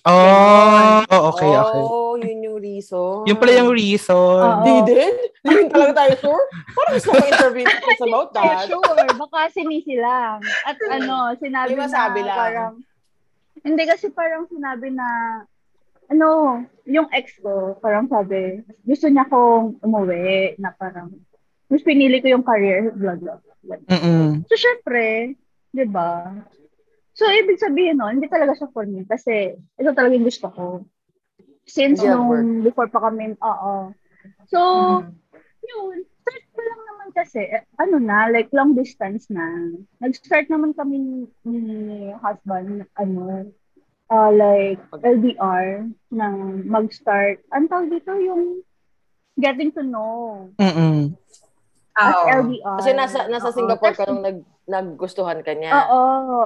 Oh, 0.00 1.04
oh, 1.12 1.22
okay, 1.28 1.52
okay. 1.52 1.82
Oh, 1.84 2.16
yun 2.16 2.40
yung 2.40 2.56
reason. 2.60 3.28
Yung 3.28 3.36
pala 3.36 3.52
yung 3.52 3.72
reason. 3.72 4.16
Oo. 4.16 4.64
Di 4.64 4.74
din? 4.88 5.12
Di 5.44 5.52
din 5.56 5.68
talaga 5.68 6.04
tayo 6.04 6.12
sure? 6.24 6.44
Parang 6.72 6.92
gusto 6.96 7.08
ko 7.12 7.20
intervene 7.20 7.68
us 7.68 8.00
about 8.08 8.28
Hindi, 8.32 8.48
that. 8.48 8.64
sure. 8.68 8.96
Baka 9.16 9.38
sinisi 9.52 9.94
lang. 10.00 10.40
At 10.64 10.76
ano, 10.88 11.36
sinabi 11.36 11.76
na 11.76 11.84
lang. 11.84 12.32
parang, 12.32 12.72
hindi 13.60 13.82
kasi 13.84 14.08
parang 14.08 14.48
sinabi 14.48 14.88
na, 14.88 15.08
ano, 16.10 16.60
yung 16.90 17.06
ex 17.14 17.38
ko, 17.38 17.78
parang 17.78 18.10
sabi, 18.10 18.66
gusto 18.82 19.06
niya 19.06 19.30
kong 19.30 19.78
umuwi, 19.78 20.58
na 20.58 20.74
parang, 20.74 21.14
mas 21.70 21.86
pinili 21.86 22.18
ko 22.18 22.34
yung 22.34 22.42
career, 22.42 22.90
blah, 22.90 23.14
blah, 23.14 23.38
blah. 23.62 23.78
Mm-mm. 23.86 24.42
So, 24.50 24.58
syempre, 24.58 25.38
di 25.70 25.86
ba? 25.86 26.34
So, 27.14 27.30
ibig 27.30 27.62
sabihin, 27.62 28.02
no, 28.02 28.10
hindi 28.10 28.26
talaga 28.26 28.58
siya 28.58 28.68
for 28.74 28.82
me 28.90 29.06
kasi 29.06 29.54
ito 29.54 29.90
talaga 29.94 30.18
yung 30.18 30.26
gusto 30.26 30.50
ko. 30.50 30.66
Since 31.70 32.02
Yeah, 32.02 32.18
nung 32.18 32.66
before 32.66 32.90
pa 32.90 33.06
kami, 33.06 33.38
oo. 33.38 33.94
So, 34.50 34.58
Mm. 34.58 35.14
yun, 35.62 35.96
start 36.02 36.44
pa 36.50 36.62
lang 36.66 36.80
naman 36.90 37.08
kasi, 37.14 37.40
eh, 37.46 37.62
ano 37.78 38.02
na, 38.02 38.26
like 38.26 38.50
long 38.50 38.74
distance 38.74 39.30
na. 39.30 39.46
Nag-start 40.02 40.50
naman 40.50 40.74
kami 40.74 41.30
ni 41.46 42.10
husband, 42.18 42.82
ano, 42.98 43.46
uh, 44.10 44.30
like 44.34 44.82
LDR, 44.90 45.86
nang 46.10 46.66
mag-start. 46.66 47.40
Ang 47.54 47.70
tawag 47.70 47.88
dito 47.88 48.12
yung 48.18 48.60
getting 49.38 49.70
to 49.72 49.86
know. 49.86 50.50
Mm-mm. 50.58 51.14
As 51.94 52.14
Oo. 52.14 52.26
LDR. 52.26 52.78
Kasi 52.82 52.90
nasa 52.92 53.18
nasa 53.30 53.50
Oo. 53.50 53.56
Singapore 53.56 53.94
ka 53.94 54.04
nung 54.10 54.22
nag, 54.26 54.38
naggustuhan 54.66 55.40
ka 55.46 55.54
niya. 55.54 55.70
Oo, 55.74 56.02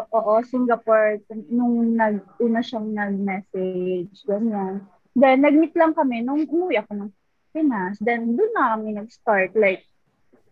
oo, 0.09 0.33
Singapore. 0.45 1.25
Nung 1.49 1.97
nag, 1.97 2.21
una 2.41 2.61
siyang 2.61 2.93
nag-message, 2.93 4.13
ganyan. 4.29 4.85
Then, 5.17 5.47
nag-meet 5.47 5.75
lang 5.79 5.97
kami 5.97 6.25
nung 6.25 6.45
umuwi 6.45 6.81
ako 6.81 6.93
ng 7.01 7.11
Pinas. 7.55 7.97
Then, 8.03 8.35
doon 8.35 8.53
na 8.57 8.75
kami 8.75 8.99
nag-start, 8.99 9.55
like, 9.55 9.87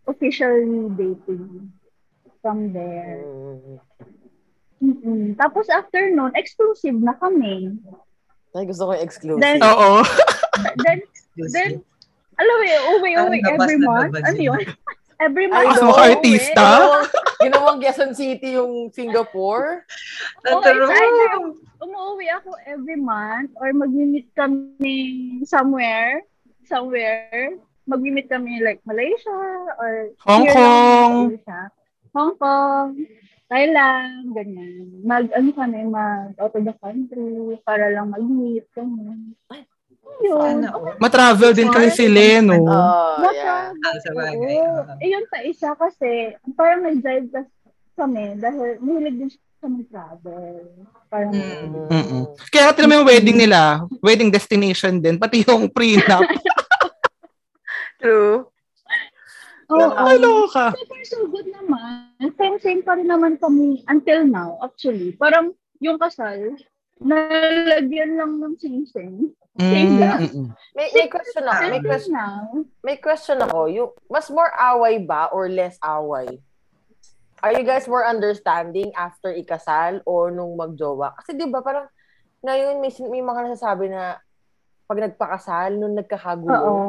officially 0.07 0.87
dating 0.95 1.75
from 2.43 2.71
there. 2.71 3.23
Mm. 3.23 3.79
Mm 4.83 5.39
Tapos, 5.39 5.71
after 5.71 6.11
nun, 6.11 6.35
exclusive 6.35 6.99
na 6.99 7.15
kami. 7.15 7.79
Ay, 8.53 8.67
gusto 8.67 8.91
ko 8.91 8.93
yung 8.93 9.07
exclusive. 9.07 9.41
Then, 9.41 9.63
Oo. 9.71 10.03
then, 10.83 10.99
then, 11.55 11.71
alam 12.37 12.55
mo 12.59 12.65
yun, 12.67 12.83
uwi, 12.99 13.11
uwi, 13.17 13.39
labas 13.41 13.71
every 13.71 13.79
month. 13.79 14.13
Ano 14.19 14.41
yun. 14.43 14.63
every 15.23 15.47
Ay, 15.47 15.55
month. 15.55 15.67
Mas 15.71 15.81
no. 15.81 15.95
artista? 15.95 16.67
Ginawang, 17.39 17.79
Quezon 17.79 18.13
City 18.13 18.59
yung 18.59 18.91
Singapore. 18.91 19.87
Oo, 20.51 20.61
True. 20.61 20.85
it's 20.85 20.91
either 20.91 21.33
umuwi 21.83 22.31
ako 22.31 22.55
every 22.63 22.99
month 22.99 23.51
or 23.59 23.75
mag-meet 23.75 24.31
kami 24.39 25.43
somewhere, 25.43 26.23
somewhere. 26.67 27.59
Mag-meet 27.91 28.31
kami 28.31 28.63
like 28.63 28.79
Malaysia 28.87 29.43
or 29.83 30.15
Hong 30.23 30.47
Kong. 30.47 31.15
Hong 32.15 32.35
Kong, 32.39 32.89
Thailand, 33.53 34.33
ganyan. 34.33 35.05
Mag, 35.05 35.29
ano 35.37 35.53
kami, 35.53 35.85
mag 35.85 36.33
out 36.41 36.57
of 36.57 36.65
the 36.65 36.73
country 36.81 37.61
para 37.69 37.93
lang 37.93 38.09
mag-meet, 38.09 38.65
ganyan. 38.73 39.37
Yun. 40.25 40.65
Sana 40.65 40.73
all. 40.73 40.97
Matravel 40.97 41.53
din 41.53 41.69
kasi 41.69 42.09
sila, 42.09 42.41
no? 42.41 42.65
Oh, 42.65 43.21
yeah. 43.29 43.69
Ah, 43.77 43.97
sa. 44.01 44.11
Eh, 45.05 45.09
yun 45.13 45.29
pa 45.29 45.45
isa 45.45 45.77
kasi, 45.77 46.33
parang 46.57 46.89
nag-drive 46.89 47.29
kami 47.93 48.41
dahil 48.41 48.81
mahilig 48.81 49.17
din 49.21 49.29
siya 49.29 49.69
mag-travel. 49.69 50.55
Parang, 51.13 51.33
Mm. 51.37 51.93
Mm-mm. 51.93 52.23
Kaya 52.49 52.73
ka 52.73 52.81
naman 52.81 53.05
yung 53.05 53.11
wedding 53.13 53.37
nila, 53.37 53.85
wedding 54.01 54.33
destination 54.33 54.97
din, 54.97 55.21
pati 55.21 55.45
yung 55.45 55.69
prenup. 55.69 56.25
True. 58.01 58.52
Oo. 59.73 59.97
Ano 59.97 60.47
ka? 60.51 60.73
So 60.77 60.85
far, 60.87 61.03
so 61.09 61.19
good 61.29 61.49
naman. 61.49 62.13
Same, 62.37 62.57
same 62.61 62.83
pa 62.85 62.99
rin 62.99 63.09
naman 63.09 63.41
kami 63.41 63.81
until 63.89 64.27
now, 64.29 64.61
actually. 64.61 65.17
Parang 65.17 65.57
yung 65.81 65.97
kasal, 65.99 66.57
nalagyan 67.03 68.21
lang 68.21 68.39
ng 68.39 68.55
sing-sing. 68.61 69.33
Same 69.59 70.01
lang. 70.01 70.19
Mm-mm. 70.25 70.49
May, 70.73 70.89
may 70.97 71.09
question 71.13 71.45
ako. 71.45 71.61
May 71.69 71.83
question, 71.85 72.15
may 72.81 72.97
question 72.97 73.39
ako. 73.45 73.59
Yung, 73.69 73.91
mas 74.09 74.33
more 74.33 74.49
away 74.57 75.03
ba 75.05 75.29
or 75.29 75.51
less 75.53 75.77
away? 75.85 76.41
Are 77.43 77.53
you 77.53 77.67
guys 77.67 77.91
more 77.91 78.07
understanding 78.07 78.95
after 78.95 79.35
ikasal 79.35 80.01
or 80.07 80.31
nung 80.31 80.55
magjowa? 80.55 81.13
Kasi 81.19 81.35
di 81.35 81.51
ba 81.51 81.59
parang 81.61 81.91
ngayon 82.47 82.79
may, 82.79 82.95
may 83.11 83.23
mga 83.23 83.51
nasasabi 83.51 83.91
na 83.91 84.23
pag 84.87 84.99
nagpakasal, 85.09 85.75
nung 85.75 85.99
nagkakagulo. 85.99 86.55
oo. 86.55 86.87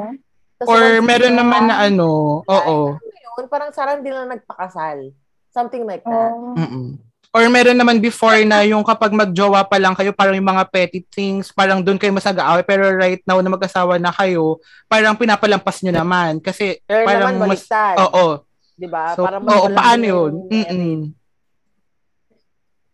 Or 0.61 1.01
meron 1.01 1.33
na- 1.33 1.41
naman 1.41 1.63
na 1.67 1.75
ano, 1.89 2.41
oo. 2.45 2.77
Yun, 3.01 3.45
parang 3.49 3.73
sarang 3.73 4.05
din 4.05 4.13
lang 4.13 4.29
nagpakasal. 4.29 5.09
Something 5.49 5.85
like 5.89 6.05
that. 6.05 6.31
Oo. 6.33 6.53
Mm-mm. 6.57 7.01
Or 7.33 7.49
meron 7.49 7.81
naman 7.81 7.97
before 7.97 8.45
na 8.45 8.61
yung 8.61 8.85
kapag 8.85 9.09
magjowa 9.09 9.65
pa 9.65 9.81
lang 9.81 9.97
kayo, 9.97 10.13
parang 10.13 10.37
yung 10.37 10.53
mga 10.53 10.69
petty 10.69 11.01
things, 11.09 11.49
parang 11.49 11.81
doon 11.81 11.97
kayo 11.97 12.13
mas 12.13 12.29
nag-aaway. 12.29 12.61
Pero 12.61 12.93
right 12.93 13.25
now 13.25 13.41
na 13.41 13.49
mag-asawa 13.49 13.97
na 13.97 14.13
kayo, 14.13 14.61
parang 14.85 15.17
pinapalampas 15.17 15.81
nyo 15.81 15.97
naman. 15.97 16.37
Kasi 16.37 16.77
Pero 16.85 17.09
parang 17.09 17.33
naman 17.33 17.57
mas... 17.57 17.65
Oo. 18.05 18.45
Di 18.77 18.85
ba? 18.85 19.17
So, 19.17 19.25
parang 19.25 19.41
oo, 19.49 19.65
malaki 19.65 19.73
paano 19.73 20.03
yun? 20.05 20.31
Mm-mm. 20.45 20.97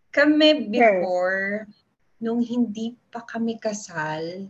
Kami 0.10 0.50
before, 0.72 1.68
nung 2.24 2.40
hindi 2.40 2.96
pa 3.12 3.24
kami 3.28 3.60
kasal, 3.60 4.48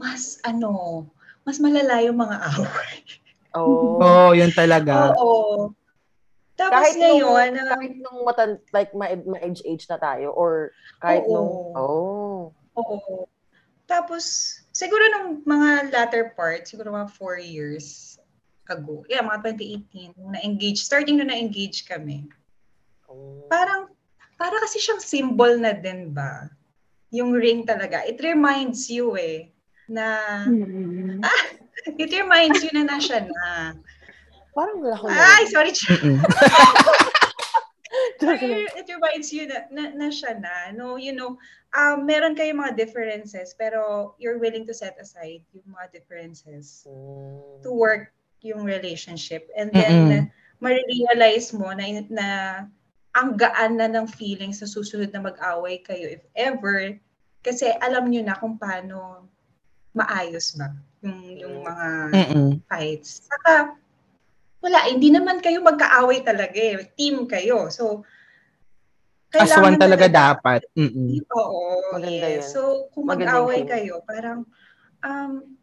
mas 0.00 0.40
ano, 0.48 1.04
mas 1.44 1.60
malala 1.60 2.00
yung 2.02 2.18
mga 2.18 2.36
away. 2.56 2.96
Oo. 3.54 4.00
Oo, 4.02 4.32
yun 4.34 4.50
talaga. 4.50 5.14
Oo. 5.14 5.70
Tapos 6.54 6.74
kahit 6.74 6.96
ngayon, 6.98 7.50
nung, 7.50 7.66
na- 7.66 7.70
kahit 7.76 7.94
nung 7.98 8.18
matan, 8.26 8.50
like 8.70 8.90
ma, 8.94 9.10
ma-age 9.14 9.62
age 9.66 9.86
na 9.90 9.98
tayo 9.98 10.30
or 10.34 10.70
kahit 11.02 11.26
Oo. 11.26 11.34
nung 11.34 11.50
oh 11.74 12.40
Oo. 12.74 13.30
Tapos, 13.84 14.56
siguro 14.74 15.04
nung 15.12 15.44
mga 15.44 15.92
latter 15.92 16.34
part, 16.34 16.66
siguro 16.66 16.90
mga 16.90 17.12
four 17.14 17.38
years 17.38 18.16
ago, 18.66 19.04
yeah, 19.06 19.22
mga 19.22 19.54
2018, 19.94 20.16
nung 20.18 20.32
na-engage, 20.34 20.80
starting 20.80 21.20
na 21.20 21.28
na-engage 21.28 21.84
kami, 21.84 22.26
oh. 23.06 23.44
parang, 23.46 23.92
para 24.34 24.56
kasi 24.64 24.82
siyang 24.82 25.04
symbol 25.04 25.54
na 25.60 25.70
din 25.76 26.10
ba? 26.10 26.50
Yung 27.14 27.36
ring 27.36 27.62
talaga. 27.62 28.02
It 28.02 28.18
reminds 28.18 28.90
you 28.90 29.14
eh, 29.14 29.53
na, 29.88 30.06
Mm. 30.48 31.20
it 32.00 32.10
reminds 32.12 32.64
you 32.64 32.70
na 32.72 32.84
nasya 32.88 33.26
na. 33.26 33.74
parang 34.54 34.78
wala 34.78 34.94
ko 34.94 35.10
Ay, 35.10 35.50
sorry. 35.50 35.74
It 38.74 38.86
reminds 38.90 39.30
you 39.32 39.46
na, 39.46 39.66
na, 39.70 39.90
na 39.94 40.08
siya 40.10 40.38
na. 40.38 40.70
No, 40.74 40.96
you 40.96 41.14
know, 41.14 41.38
um, 41.74 42.06
meron 42.06 42.34
kayong 42.34 42.62
mga 42.62 42.76
differences, 42.78 43.54
pero 43.54 44.14
you're 44.18 44.38
willing 44.38 44.66
to 44.66 44.74
set 44.74 44.98
aside 44.98 45.42
yung 45.54 45.66
mga 45.70 45.94
differences 45.94 46.86
to 47.62 47.70
work 47.70 48.10
yung 48.44 48.62
relationship. 48.66 49.48
And 49.56 49.70
then, 49.72 49.94
Mm-mm. 50.10 50.24
marirealize 50.60 51.54
mo 51.54 51.70
na, 51.72 51.86
na 52.10 52.28
ang 53.14 53.38
gaan 53.38 53.78
na 53.78 53.86
ng 53.88 54.06
feelings 54.10 54.58
sa 54.60 54.66
susunod 54.66 55.14
na 55.14 55.22
mag-away 55.22 55.80
kayo, 55.80 56.18
if 56.18 56.24
ever, 56.34 56.98
kasi 57.46 57.70
alam 57.78 58.10
nyo 58.10 58.22
na 58.26 58.36
kung 58.36 58.58
paano 58.58 59.28
maayos 59.94 60.58
ba 60.58 60.74
yung, 61.04 61.20
yung 61.38 61.56
mga 61.62 61.86
Mm-mm. 62.10 62.48
fights. 62.66 63.24
Saka, 63.28 63.76
wala, 64.64 64.78
hindi 64.88 65.12
naman 65.12 65.44
kayo 65.44 65.60
magkaaway 65.60 66.24
talaga 66.24 66.56
eh. 66.56 66.88
Team 66.96 67.28
kayo. 67.28 67.68
So, 67.68 68.02
As 69.34 69.50
one 69.58 69.76
talaga 69.76 70.06
dapat. 70.06 70.62
Mm-mm. 70.78 71.20
Oo. 71.26 71.82
Maganda 71.90 72.26
yes. 72.30 72.34
yun. 72.38 72.44
So, 72.54 72.60
kung 72.94 73.10
mag-away 73.10 73.66
kayo, 73.66 73.98
parang, 74.06 74.46
um, 75.02 75.58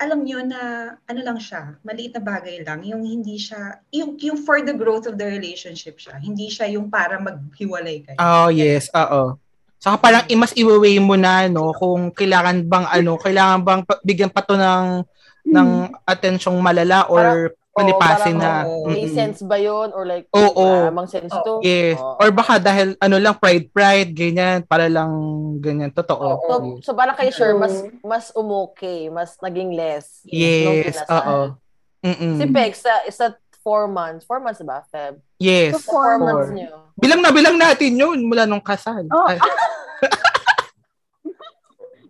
alam 0.00 0.24
nyo 0.24 0.40
na, 0.40 0.60
ano 1.04 1.20
lang 1.20 1.36
siya, 1.36 1.76
maliit 1.84 2.16
na 2.16 2.24
bagay 2.24 2.64
lang. 2.64 2.80
Yung 2.88 3.04
hindi 3.04 3.36
siya, 3.36 3.84
yung, 3.92 4.16
yung 4.16 4.40
for 4.40 4.64
the 4.64 4.72
growth 4.72 5.04
of 5.04 5.20
the 5.20 5.28
relationship 5.28 6.00
siya. 6.00 6.16
Hindi 6.16 6.48
siya 6.48 6.72
yung 6.72 6.88
para 6.88 7.20
maghiwalay 7.20 8.00
kayo. 8.02 8.16
Oh, 8.16 8.48
yes. 8.48 8.88
Oo. 8.96 9.36
Saka 9.76 9.96
parang 9.96 10.24
mas 10.34 10.52
i-weigh 10.52 10.98
mo 10.98 11.14
na, 11.14 11.46
no, 11.46 11.70
kung 11.72 12.10
kailangan 12.10 12.64
bang, 12.64 12.86
ano, 12.86 13.16
kailangan 13.16 13.60
bang 13.62 13.80
pa- 13.84 14.02
bigyan 14.02 14.32
pa 14.32 14.40
to 14.40 14.56
ng, 14.56 15.04
ng 15.46 15.68
atensyong 16.02 16.58
malala 16.58 17.06
or 17.06 17.52
Palipasin 17.76 18.40
na. 18.40 18.64
Oo, 18.64 18.88
May 18.88 19.04
sense 19.12 19.44
ba 19.44 19.60
yun? 19.60 19.92
Or 19.92 20.08
like, 20.08 20.24
Oo. 20.32 20.88
maramang 20.88 21.12
sense 21.12 21.28
to? 21.28 21.60
Yes. 21.60 22.00
Oo. 22.00 22.16
Or 22.16 22.32
baka 22.32 22.56
dahil 22.56 22.96
ano 22.96 23.20
lang, 23.20 23.36
pride-pride, 23.36 24.16
ganyan, 24.16 24.64
para 24.64 24.88
lang 24.88 25.12
ganyan. 25.60 25.92
Totoo. 25.92 26.40
So, 26.40 26.52
Yes. 26.56 26.88
so 26.88 26.96
parang 26.96 27.12
kay 27.12 27.28
sure, 27.28 27.52
mas 27.52 27.76
mas 28.00 28.32
umokay, 28.32 29.12
mas 29.12 29.36
naging 29.44 29.76
less. 29.76 30.24
Yes, 30.24 31.04
oo. 31.04 31.52
Mm-mm. 32.00 32.40
Si 32.40 32.44
Pex, 32.48 32.80
sa, 32.80 33.04
is 33.04 33.20
that 33.20 33.36
four 33.60 33.84
months? 33.84 34.24
Four 34.24 34.40
months 34.40 34.64
ba, 34.64 34.80
Feb? 34.88 35.20
Yes. 35.36 35.76
So, 35.76 35.84
Sa 35.84 35.92
four 35.92 36.16
Four. 36.16 36.18
months 36.22 36.50
niyo. 36.56 36.72
Bilang 36.96 37.20
na 37.20 37.28
bilang 37.28 37.60
natin 37.60 37.92
yun 37.92 38.24
mula 38.24 38.48
nung 38.48 38.64
kasal. 38.64 39.04
Oh. 39.12 39.28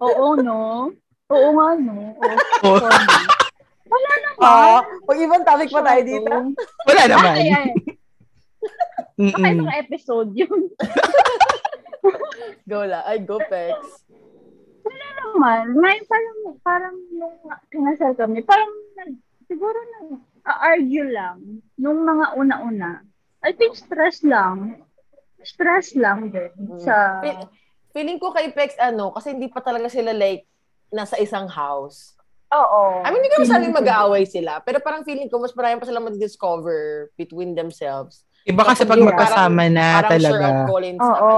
Oo, 0.01 0.37
no? 0.41 0.93
Oo 1.33 1.49
nga, 1.57 1.69
no? 1.81 1.97
Oo, 2.21 2.69
oh, 2.69 2.79
sorry. 2.81 3.07
Wala 3.87 4.11
naman. 4.19 4.43
Ah, 4.43 4.81
pag 4.83 5.19
ibang 5.23 5.45
topic 5.47 5.71
pa 5.73 5.83
tayo 5.83 6.03
dito. 6.03 6.33
wala 6.87 7.03
naman. 7.07 7.35
Ay, 7.39 7.49
ay, 7.55 7.69
baka 9.33 9.49
ibang 9.55 9.73
episode 9.79 10.31
yun. 10.37 10.61
Go 12.69 12.83
la. 12.85 13.07
Ay, 13.07 13.23
go, 13.23 13.39
Pex. 13.41 14.05
naman, 15.37 15.77
may 15.77 16.01
parang, 16.09 16.39
parang 16.65 16.97
nung 17.13 17.37
kinasal 17.69 18.17
kami, 18.17 18.41
parang 18.41 18.71
siguro 19.45 19.77
nang 19.97 20.25
argue 20.47 21.05
lang 21.11 21.61
nung 21.77 22.07
mga 22.07 22.27
una-una. 22.39 23.03
I 23.45 23.53
think 23.53 23.77
stress 23.77 24.25
lang. 24.25 24.81
Stress 25.47 25.95
lang 25.95 26.33
din 26.35 26.51
Mm. 26.57 26.81
sa... 26.81 27.23
Feel- 27.23 27.51
Feeling 27.97 28.21
ko 28.21 28.29
kay 28.29 28.53
Pex, 28.53 28.77
ano, 28.77 29.09
kasi 29.17 29.33
hindi 29.33 29.49
pa 29.49 29.65
talaga 29.65 29.89
sila 29.89 30.13
like, 30.13 30.45
nasa 30.93 31.17
isang 31.17 31.49
house. 31.49 32.13
Oo. 32.53 33.01
I 33.01 33.09
mean, 33.09 33.25
hindi 33.25 33.33
ko 33.33 33.41
masabing 33.49 33.73
mag-aaway 33.73 34.29
sila. 34.29 34.61
Pero 34.61 34.85
parang 34.85 35.01
feeling 35.01 35.33
ko, 35.33 35.41
mas 35.41 35.57
marami 35.57 35.81
pa 35.81 35.89
sila 35.89 36.05
mag-discover 36.05 37.09
between 37.17 37.57
themselves. 37.57 38.29
Iba 38.45 38.69
kasi 38.69 38.85
pag 38.85 39.01
magkasama 39.01 39.73
na 39.73 40.05
parang 40.05 40.13
talaga. 40.13 40.31
sure 40.31 40.45
at 40.45 40.61
Collins 40.69 41.03
Oo. 41.03 41.35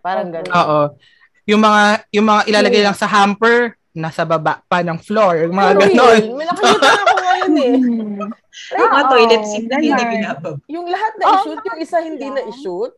Parang 0.00 0.28
ganun. 0.30 0.54
Oo. 0.54 0.80
Yung 1.44 1.60
mga 1.60 1.82
yung 2.14 2.26
mga 2.30 2.42
ilalagay 2.48 2.80
lang 2.86 2.96
sa 2.96 3.10
hamper, 3.10 3.76
nasa 3.92 4.24
baba 4.24 4.64
pa 4.64 4.80
ng 4.80 4.96
floor, 5.02 5.50
yung 5.50 5.58
mga 5.58 5.70
Ano 5.76 5.80
ganon. 5.84 6.22
May 6.38 6.46
nakikita 6.48 6.88
ako 6.88 7.14
ngayon 7.20 7.52
eh. 7.58 7.74
Yung 8.78 8.86
mga 8.86 9.04
toilet 9.10 9.42
seat 9.50 9.66
na 9.66 9.76
hindi 9.82 10.04
binabab. 10.14 10.56
Yung 10.70 10.86
lahat 10.86 11.12
na 11.18 11.24
Oo, 11.26 11.34
i-shoot, 11.42 11.58
yung 11.58 11.78
isa 11.82 11.98
hindi 12.00 12.28
na 12.30 12.42
i-shoot. 12.48 12.94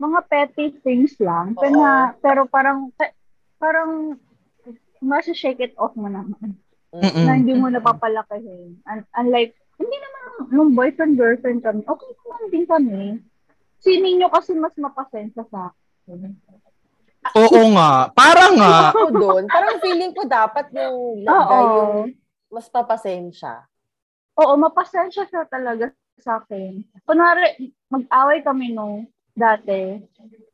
Mga 0.00 0.18
petty 0.32 0.66
things 0.80 1.14
lang. 1.20 1.52
Pero, 1.60 1.76
na, 1.76 2.16
pero 2.24 2.48
parang, 2.48 2.88
parang, 3.60 4.16
mas 5.04 5.28
shake 5.28 5.60
it 5.60 5.74
off 5.76 5.92
mo 5.92 6.08
naman. 6.08 6.56
Mm-mm. 6.90 7.24
Na 7.28 7.36
hindi 7.36 7.52
mo 7.52 7.68
napapalakihin. 7.68 8.80
Un- 8.82 9.10
unlike, 9.14 9.52
hindi 9.76 9.96
naman 9.96 10.20
nung 10.48 10.72
boyfriend-girlfriend 10.72 11.60
kami, 11.60 11.84
okay 11.84 12.10
naman 12.16 12.42
din 12.48 12.66
kami. 12.66 13.02
Si 13.80 13.96
Ninyo 13.96 14.28
kasi 14.28 14.56
mas 14.56 14.74
mapasensya 14.76 15.44
sa 15.48 15.72
akin. 15.72 16.36
Oo 17.36 17.60
nga. 17.76 18.08
Parang 18.16 18.56
nga. 18.56 18.92
Ako 18.92 19.12
doon, 19.12 19.44
parang 19.48 19.76
feeling 19.84 20.12
ko 20.16 20.24
dapat 20.24 20.72
yung 20.72 21.24
Oo. 21.24 21.48
guy 21.48 21.64
yung 21.64 21.96
mas 22.48 22.66
papasensya. 22.72 23.68
Oo, 24.40 24.56
mapasensya 24.56 25.28
siya 25.28 25.44
talaga 25.46 25.92
sa 26.20 26.40
akin. 26.40 26.80
Kunwari, 27.04 27.72
mag-away 27.92 28.40
kami 28.40 28.72
nung 28.72 29.08
dati, 29.34 30.02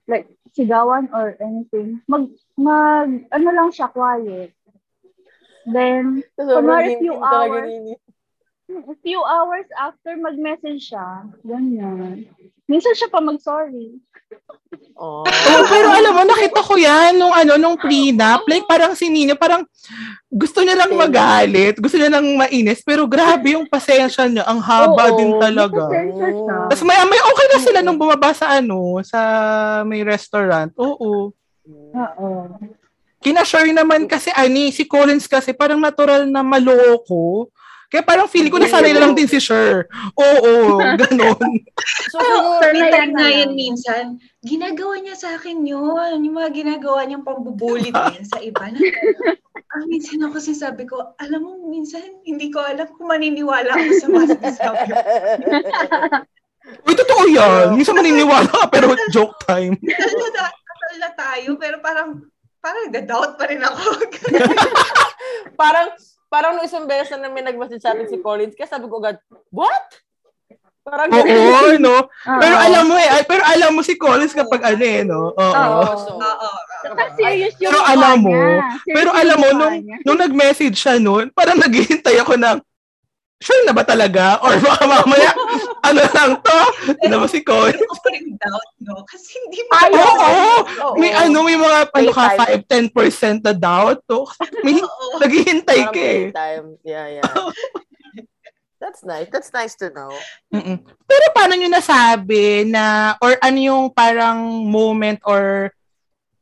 like, 0.07 0.29
sigawan 0.57 1.11
or 1.13 1.37
anything, 1.39 2.01
mag, 2.09 2.33
mag, 2.57 3.29
ano 3.29 3.49
lang 3.53 3.69
siya, 3.73 3.93
quiet. 3.93 4.57
Then, 5.67 6.23
So, 6.39 6.63
Kunwari, 6.63 6.97
few 7.03 7.17
hours. 7.19 7.99
a 8.67 8.97
few 9.03 9.21
hours 9.23 9.67
after 9.79 10.15
mag-message 10.19 10.91
siya, 10.91 11.27
ganyan. 11.43 12.31
Minsan 12.67 12.95
siya 12.99 13.11
pa 13.11 13.23
mag-sorry. 13.23 13.99
Oh. 14.99 15.23
Oo, 15.23 15.63
pero 15.71 15.89
alam 15.93 16.13
mo, 16.19 16.23
nakita 16.27 16.61
ko 16.65 16.75
yan 16.75 17.15
nung 17.15 17.31
ano, 17.31 17.55
nung 17.61 17.79
prenup. 17.79 18.43
Like, 18.51 18.67
parang 18.67 18.97
si 18.99 19.07
Nino, 19.07 19.39
parang 19.39 19.63
gusto 20.37 20.61
niya 20.61 20.77
lang 20.77 20.93
magalit, 20.93 21.81
gusto 21.81 21.97
niya 21.97 22.13
lang 22.13 22.27
mainis, 22.37 22.85
pero 22.85 23.09
grabe 23.09 23.57
yung 23.57 23.65
pasensya 23.65 24.29
niya. 24.29 24.45
Ang 24.45 24.61
haba 24.61 25.09
Oo, 25.09 25.17
din 25.17 25.33
talaga. 25.41 25.89
Tapos 26.69 26.85
may, 26.85 27.01
may 27.09 27.21
okay 27.25 27.47
na 27.49 27.59
sila 27.65 27.79
nung 27.81 27.97
bumaba 27.97 28.37
sa 28.37 28.61
ano, 28.61 29.01
sa 29.01 29.21
may 29.89 30.05
restaurant. 30.05 30.77
Oo. 30.77 31.33
Oo. 31.97 32.31
Kinashare 33.25 33.73
naman 33.73 34.05
kasi, 34.05 34.29
ani, 34.37 34.69
si 34.71 34.85
Collins 34.85 35.25
kasi 35.25 35.57
parang 35.57 35.81
natural 35.81 36.29
na 36.29 36.45
maloko. 36.45 37.49
Kaya 37.97 38.05
parang 38.05 38.29
feeling 38.29 38.53
ko 38.53 38.61
nasanay 38.61 38.93
na 38.93 39.09
lang 39.09 39.17
din 39.17 39.25
si 39.25 39.41
Sher. 39.41 39.89
Oo, 40.21 40.77
ganun. 41.01 41.49
So, 42.13 42.21
Sir, 42.61 42.77
May 42.77 42.93
na 42.93 42.93
time 42.93 43.09
yan 43.09 43.11
na 43.17 43.25
na 43.25 43.29
yan 43.33 43.49
lang. 43.49 43.57
minsan, 43.57 44.05
ginagawa 44.45 45.01
niya 45.01 45.17
sa 45.17 45.33
akin 45.41 45.65
yun. 45.65 46.21
Yung 46.21 46.37
mga 46.37 46.53
ginagawa 46.53 47.09
niyang 47.09 47.25
pambubulit 47.25 47.97
din 48.13 48.25
sa 48.29 48.37
iba. 48.45 48.69
Na, 48.69 48.77
ang 49.81 49.89
minsan 49.89 50.21
ako 50.29 50.37
sinasabi 50.37 50.85
ko, 50.85 51.17
alam 51.17 51.41
mo, 51.41 51.57
minsan 51.73 52.05
hindi 52.29 52.53
ko 52.53 52.61
alam 52.61 52.85
kung 53.01 53.09
maniniwala 53.09 53.73
ako 53.73 53.91
sa 53.97 54.07
mga 54.13 54.27
sinasabi 54.37 54.83
ko. 54.93 54.97
Uy, 56.85 56.95
totoo 57.01 57.25
yan. 57.33 57.81
Minsan 57.81 57.97
maniniwala 57.97 58.45
ka, 58.45 58.69
pero 58.69 58.93
joke 59.09 59.41
time. 59.49 59.73
Kasal 59.81 61.01
na, 61.01 61.17
tayo, 61.17 61.57
pero 61.57 61.81
parang, 61.81 62.21
parang 62.61 62.93
doubt 62.93 63.41
pa 63.41 63.49
rin 63.49 63.65
ako. 63.65 64.05
parang, 65.65 65.97
parang 66.27 66.57
nung 66.57 66.67
isang 66.67 66.85
beses 66.85 67.17
na 67.19 67.31
may 67.31 67.43
nag-message 67.43 67.83
sa 67.83 67.95
atin 67.95 68.07
si 68.11 68.19
Collins, 68.19 68.55
kaya 68.55 68.69
sabi 68.69 68.87
ko 68.91 68.99
agad, 68.99 69.17
what? 69.51 69.87
Parang 70.87 71.11
Oo, 71.11 71.75
no? 71.83 72.07
Oo. 72.07 72.39
Pero 72.39 72.55
alam 72.55 72.85
mo 72.87 72.95
eh, 72.95 73.11
pero 73.27 73.43
alam 73.43 73.71
mo 73.75 73.83
si 73.83 73.99
Collins 73.99 74.31
kapag 74.31 74.63
ano 74.63 74.85
eh, 74.87 75.03
no? 75.03 75.35
Oo. 75.35 75.43
Oo. 75.43 75.93
So, 75.99 76.15
Oo. 76.15 76.51
Serious 77.19 77.59
yung 77.59 77.75
Pero 77.75 77.83
alam 77.83 78.17
mo, 78.23 78.31
niya. 78.31 78.63
Pero 78.95 79.11
alam 79.11 79.39
mo, 79.43 79.49
nung, 79.51 79.77
nung 80.07 80.21
nag-message 80.23 80.79
siya 80.79 81.03
noon, 81.03 81.35
parang 81.35 81.59
naghihintay 81.65 82.23
ako 82.23 82.39
ng, 82.39 82.63
sure 83.41 83.63
na 83.69 83.73
ba 83.77 83.85
talaga? 83.85 84.41
Or 84.41 84.57
baka 84.65 84.85
mamaya, 84.89 85.31
ano 85.85 86.03
lang 86.15 86.33
to? 86.41 86.59
Ano 87.05 87.15
ba 87.25 87.27
si 87.29 87.41
Collins? 87.45 87.77
Pero 87.77 87.95
pa 88.01 88.09
rin 88.13 88.27
doubt, 88.37 88.71
no? 88.83 88.95
Kasi 89.05 89.31
hindi 89.45 89.59
mo 89.65 89.71
Ay, 89.77 89.91
oo! 89.93 90.33
Oo. 90.87 90.95
May 90.97 91.13
ano, 91.13 91.39
may 91.45 91.59
mga, 91.59 91.79
ano 91.93 92.11
ka, 92.13 92.25
Playtime. 92.37 93.41
5-10% 93.45 93.45
na 93.45 93.53
doubt. 93.53 94.01
To. 94.09 94.25
May, 94.65 94.81
Oo. 94.85 95.21
naghihintay 95.21 95.81
ka 95.93 96.01
eh. 96.01 96.21
playtime. 96.33 96.67
Yeah, 96.83 97.07
yeah. 97.21 97.25
That's 98.83 99.03
nice. 99.03 99.29
That's 99.33 99.51
nice 99.51 99.75
to 99.81 99.89
know. 99.89 100.13
Mm-mm. 100.53 100.79
Pero 101.09 101.25
paano 101.33 101.57
nyo 101.57 101.69
nasabi 101.73 102.69
na, 102.69 103.17
or 103.25 103.35
ano 103.41 103.59
yung 103.59 103.85
parang 103.89 104.69
moment 104.69 105.17
or 105.25 105.73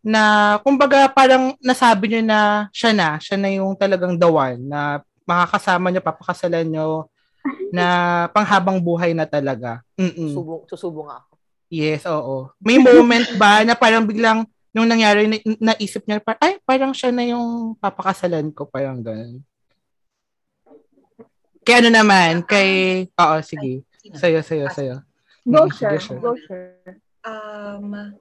na, 0.02 0.58
kumbaga 0.60 1.08
parang 1.08 1.54
nasabi 1.62 2.10
nyo 2.10 2.22
na 2.26 2.40
siya 2.74 2.90
na, 2.92 3.08
siya 3.22 3.38
na 3.38 3.48
yung 3.54 3.72
talagang 3.78 4.18
the 4.18 4.26
one 4.28 4.60
na 4.66 5.00
makakasama 5.24 5.90
nyo, 5.90 6.00
papakasalan 6.04 6.66
nyo 6.68 6.88
na 7.72 7.84
panghabang 8.32 8.80
buhay 8.80 9.12
na 9.12 9.28
talaga. 9.28 9.84
Mm-mm. 10.00 10.32
Subong, 10.32 10.62
susubong 10.68 11.08
ako. 11.12 11.32
Yes, 11.68 12.06
oo. 12.06 12.48
May 12.62 12.78
moment 12.78 13.26
ba 13.36 13.64
na 13.66 13.74
parang 13.74 14.06
biglang 14.06 14.46
nung 14.74 14.88
nangyari, 14.88 15.26
na, 15.26 15.36
naisip 15.72 16.02
niya, 16.06 16.18
parang, 16.22 16.42
ay, 16.42 16.54
parang 16.66 16.92
siya 16.94 17.10
na 17.14 17.24
yung 17.24 17.78
papakasalan 17.78 18.50
ko, 18.50 18.66
parang 18.66 19.00
ganun. 19.02 19.42
Kaya 21.64 21.80
ano 21.80 21.90
naman, 21.94 22.44
kay, 22.44 23.04
oo, 23.08 23.36
sige. 23.40 23.86
Sayo, 24.12 24.44
sayo, 24.44 24.68
sayo. 24.68 25.00
Go, 25.44 25.68
sure. 25.72 25.96
Go, 26.20 26.36
sir. 26.44 26.76
um, 27.24 28.12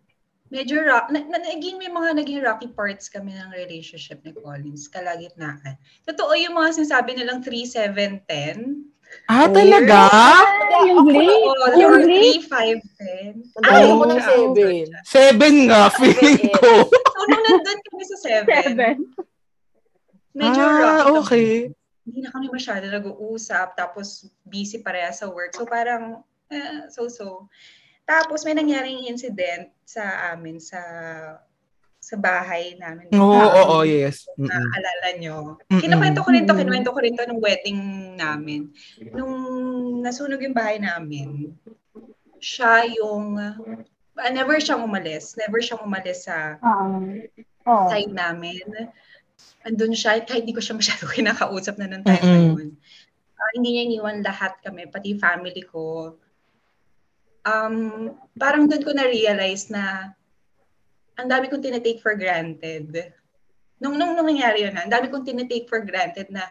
medyo 0.54 0.86
rock, 0.86 1.10
na, 1.10 1.26
na, 1.26 1.42
naging 1.42 1.82
may 1.82 1.90
mga 1.90 2.14
naging 2.14 2.46
rocky 2.46 2.70
parts 2.70 3.10
kami 3.10 3.34
ng 3.34 3.50
relationship 3.52 4.22
ni 4.22 4.30
Collins, 4.38 4.86
kalagitnaan. 4.86 5.74
Totoo 6.06 6.38
yung 6.38 6.54
mga 6.54 6.78
sinasabi 6.78 7.18
nilang 7.18 7.42
3, 7.42 7.66
7, 7.66 8.22
10. 8.30 8.94
Ah, 9.26 9.50
talaga? 9.50 10.10
Ay, 10.10 10.90
yung. 10.90 11.06
Oo, 11.06 11.66
Yung 11.78 11.90
or 11.90 12.02
grade. 12.02 12.46
3, 12.46 12.82
5, 12.82 13.42
10. 13.42 13.46
Nadali 13.62 13.90
Oh. 13.90 13.98
ko 13.98 14.06
ng 14.06 14.22
seven. 14.22 14.86
Seven 15.06 15.54
nga, 15.70 15.82
feeling 15.98 16.50
ko. 16.50 16.70
So, 16.90 17.20
nung 17.26 17.44
nandun 17.46 17.80
kami 17.90 18.04
sa 18.10 18.18
7, 18.42 18.46
Seven. 18.46 18.96
medyo 20.34 20.62
ah, 20.62 20.70
rocky 20.70 21.02
kami. 21.02 21.18
okay. 21.18 21.50
Hindi 22.04 22.20
na 22.20 22.30
kami 22.30 22.48
masyado 22.50 22.86
nag-uusap, 22.90 23.74
tapos 23.74 24.28
busy 24.44 24.82
pareha 24.82 25.10
sa 25.10 25.30
work. 25.30 25.54
So, 25.58 25.66
parang, 25.66 26.22
eh, 26.50 26.90
so-so. 26.90 27.48
Tapos, 28.04 28.44
may 28.44 28.54
nangyaring 28.54 29.08
incident 29.08 29.72
sa 29.84 30.32
amin, 30.32 30.60
sa 30.60 30.80
sa 32.04 32.20
bahay 32.20 32.76
namin. 32.76 33.08
Oo, 33.16 33.32
oo, 33.32 33.32
Ah, 33.32 33.64
oo, 33.64 33.88
yes. 33.88 34.28
Mm-mm. 34.36 34.52
Naalala 34.52 35.10
nyo. 35.24 35.56
Kinukwento 35.72 36.20
ko 36.20 36.36
rin 36.36 36.44
to, 36.44 36.52
kinukwento 36.52 36.92
ko 36.92 37.00
rin 37.00 37.16
to 37.16 37.24
nung 37.24 37.40
wedding 37.40 37.80
namin. 38.20 38.68
Nung 39.16 39.32
nasunog 40.04 40.44
yung 40.44 40.52
bahay 40.52 40.84
namin, 40.84 41.56
siya 42.44 42.84
yung, 42.92 43.40
ah, 43.40 43.56
never 44.36 44.60
siyang 44.60 44.84
umalis. 44.84 45.40
Never 45.40 45.64
siyang 45.64 45.80
umalis 45.80 46.28
sa 46.28 46.60
Oo. 46.60 47.08
Oo. 47.72 47.88
side 47.88 48.12
namin. 48.12 48.68
Andun 49.64 49.96
siya, 49.96 50.20
kahit 50.28 50.44
di 50.44 50.52
ko 50.52 50.60
siya 50.60 50.76
masyado 50.76 51.08
kinakausap 51.16 51.80
na 51.80 51.88
nung 51.88 52.04
time 52.04 52.20
na 52.20 52.36
Mm-mm. 52.36 52.52
yun. 52.52 52.70
ah, 53.40 53.52
hindi 53.56 53.80
niya 53.80 53.84
iniwan 53.88 54.20
lahat 54.20 54.60
kami, 54.60 54.92
pati 54.92 55.16
family 55.16 55.64
ko. 55.64 56.20
Um, 57.44 57.76
parang 58.36 58.66
doon 58.66 58.84
ko 58.84 58.92
na-realize 58.96 59.68
na 59.68 60.16
ang 61.14 61.28
dami 61.28 61.52
kong 61.52 61.62
tinetake 61.62 62.00
for 62.00 62.16
granted. 62.16 63.14
Nung, 63.78 64.00
nung, 64.00 64.16
nung 64.16 64.26
nangyari 64.26 64.64
yun, 64.64 64.74
ang 64.74 64.88
dami 64.88 65.12
kong 65.12 65.28
tinetake 65.28 65.68
for 65.68 65.84
granted 65.84 66.32
na 66.32 66.48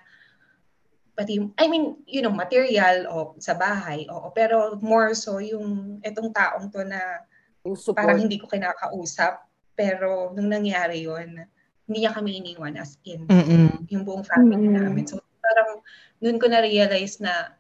pati, 1.13 1.41
I 1.57 1.67
mean, 1.69 1.97
you 2.05 2.21
know, 2.21 2.33
material 2.33 3.09
o 3.09 3.17
sa 3.37 3.53
bahay, 3.53 4.05
oo, 4.09 4.33
pero 4.33 4.77
more 4.81 5.13
so 5.13 5.41
yung 5.41 5.99
itong 6.01 6.33
taong 6.33 6.69
to 6.69 6.85
na 6.85 7.25
Yung 7.65 7.77
support. 7.77 8.05
parang 8.05 8.21
hindi 8.21 8.37
ko 8.41 8.49
kinakausap, 8.49 9.45
pero 9.73 10.33
nung 10.33 10.49
nangyari 10.49 11.05
yun, 11.05 11.41
hindi 11.89 11.99
niya 12.05 12.13
kami 12.13 12.37
iniwan 12.39 12.77
as 12.77 12.97
in 13.05 13.27
Mm-mm. 13.29 13.85
yung 13.89 14.05
buong 14.05 14.25
family 14.25 14.69
Mm. 14.69 14.77
namin. 14.79 15.05
So 15.05 15.21
parang 15.41 15.81
noon 16.21 16.39
ko 16.39 16.47
na-realize 16.49 17.21
na 17.21 17.55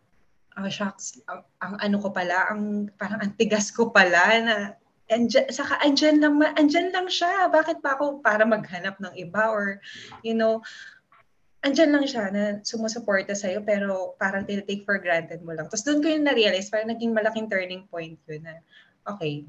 oh 0.58 0.68
shucks, 0.68 1.20
ang, 1.28 1.40
ang 1.64 1.74
ano 1.80 1.96
ko 2.00 2.08
pala, 2.12 2.52
ang 2.52 2.92
parang 3.00 3.20
ang 3.24 3.32
tigas 3.36 3.72
ko 3.72 3.88
pala 3.88 4.22
na 4.42 4.56
andyan, 5.12 5.48
saka 5.52 5.80
andyan 5.84 6.20
lang, 6.20 6.34
ma- 6.40 6.54
andyan 6.56 6.92
lang 6.92 7.08
siya. 7.08 7.48
Bakit 7.48 7.84
pa 7.84 7.96
ako 7.96 8.20
para 8.24 8.44
maghanap 8.44 8.96
ng 9.00 9.14
iba 9.16 9.52
or 9.52 9.80
you 10.24 10.36
know, 10.36 10.60
andyan 11.62 11.94
lang 11.94 12.04
siya 12.04 12.28
na 12.34 12.42
sumusuporta 12.66 13.32
sa'yo 13.38 13.62
pero 13.62 14.18
parang 14.18 14.42
tinitake 14.42 14.82
for 14.82 14.98
granted 14.98 15.40
mo 15.46 15.54
lang. 15.54 15.70
Tapos 15.70 15.86
doon 15.86 16.02
ko 16.02 16.10
yung 16.10 16.26
na-realize, 16.26 16.68
parang 16.68 16.90
naging 16.90 17.14
malaking 17.14 17.46
turning 17.46 17.86
point 17.86 18.18
yun 18.26 18.42
na, 18.42 18.58
okay, 19.06 19.46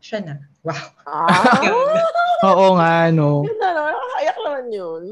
siya 0.00 0.24
na. 0.24 0.34
Wow. 0.64 0.86
Ah, 1.04 1.60
Oo 2.54 2.78
nga, 2.78 3.10
no. 3.12 3.44
yun 3.44 3.58
na 3.58 3.70
naman. 3.74 3.92
Nakakayak 3.92 4.38
naman 4.40 4.66
yun. 4.70 5.02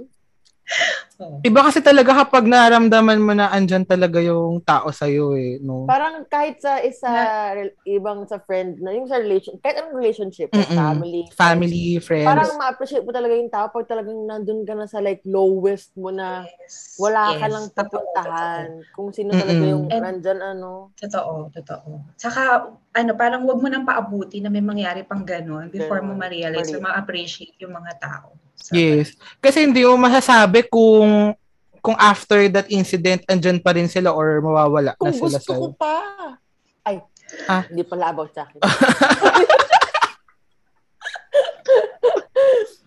Oo. 1.17 1.41
Iba 1.41 1.65
kasi 1.65 1.81
talaga 1.81 2.13
kapag 2.15 2.45
naramdaman 2.45 3.17
mo 3.17 3.33
na 3.33 3.49
andyan 3.49 3.83
talaga 3.83 4.21
yung 4.21 4.61
tao 4.61 4.93
sa'yo 4.93 5.33
eh, 5.33 5.57
no? 5.59 5.89
Parang 5.89 6.29
kahit 6.29 6.61
sa 6.61 6.77
isa, 6.79 7.09
rel- 7.53 7.77
ibang 7.83 8.29
sa 8.29 8.37
friend, 8.37 8.79
na 8.79 8.93
yung 8.93 9.09
sa 9.09 9.17
relation, 9.17 9.57
kahit 9.57 9.81
anong 9.81 9.97
relationship, 9.97 10.53
Mm-mm. 10.53 10.77
family, 10.77 11.25
Family, 11.33 11.97
friends. 11.99 12.29
parang 12.29 12.51
ma-appreciate 12.61 13.01
mo 13.01 13.17
talaga 13.17 13.33
yung 13.33 13.49
tao 13.49 13.73
pag 13.73 13.89
talagang 13.89 14.29
nandun 14.29 14.63
ka 14.63 14.77
na 14.77 14.85
sa 14.85 15.01
like 15.01 15.25
lowest 15.25 15.97
mo 15.97 16.13
na 16.13 16.45
Yes. 16.45 16.97
wala 16.97 17.33
ka 17.33 17.47
Yes. 17.49 17.53
lang 17.53 17.65
Totoo, 17.67 17.81
papuntahan. 17.81 18.69
Kung 18.93 19.09
sino 19.11 19.33
talaga 19.33 19.57
Mm-mm. 19.57 19.73
yung 19.73 19.85
And- 19.89 20.05
nandyan, 20.05 20.41
ano. 20.45 20.93
Totoo, 20.95 21.49
totoo. 21.49 21.89
Saka, 22.15 22.43
ano, 22.93 23.11
parang 23.15 23.41
wag 23.43 23.57
mo 23.57 23.69
nang 23.69 23.89
paabuti 23.89 24.45
na 24.45 24.53
may 24.53 24.61
mangyari 24.61 25.01
pang 25.01 25.25
ganun 25.25 25.73
before 25.73 26.01
mo 26.01 26.13
ma-realize 26.13 26.69
ma-appreciate 26.77 27.57
yung 27.57 27.73
mga 27.73 27.97
tao. 27.97 28.37
So, 28.57 28.73
Yes. 28.73 29.13
Kasi 29.39 29.63
hindi 29.63 29.85
mo 29.85 29.95
masasabi 29.97 30.67
kung 30.67 31.37
kung 31.79 31.95
after 31.97 32.51
that 32.51 32.67
incident 32.67 33.23
andyan 33.27 33.63
pa 33.63 33.71
rin 33.71 33.87
sila 33.87 34.11
or 34.11 34.43
mawawala 34.43 34.99
Kung 34.99 35.15
na 35.15 35.15
sila 35.15 35.39
gusto 35.39 35.53
ko 35.55 35.67
pa. 35.73 35.95
Ay, 36.83 36.99
Ah. 37.47 37.63
hindi 37.67 37.83
pala 37.83 38.11
about 38.11 38.31
sa 38.33 38.43
akin. 38.43 38.59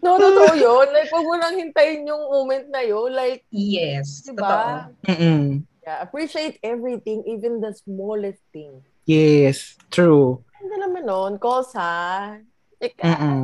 no, 0.03 0.15
totoo 0.15 0.53
yun. 0.55 0.87
Like, 0.91 1.11
wag 1.11 1.25
mo 1.25 1.35
lang 1.35 1.55
hintayin 1.57 2.07
yung 2.07 2.23
moment 2.27 2.67
na 2.67 2.81
yun. 2.81 3.11
Like, 3.11 3.43
Yes, 3.51 4.23
Diba? 4.23 4.35
totoo. 4.35 4.71
Mm-mm. 5.07 5.43
yeah, 5.83 5.99
appreciate 5.99 6.59
everything, 6.59 7.23
even 7.25 7.59
the 7.59 7.71
smallest 7.73 8.39
thing. 8.51 8.79
Yes, 9.03 9.75
true. 9.89 10.43
Hindi 10.55 10.75
naman 10.77 11.03
nun. 11.03 11.33
Calls, 11.39 11.71
ha? 11.73 12.35
Ika. 12.77 13.03
Mm-mm. 13.03 13.41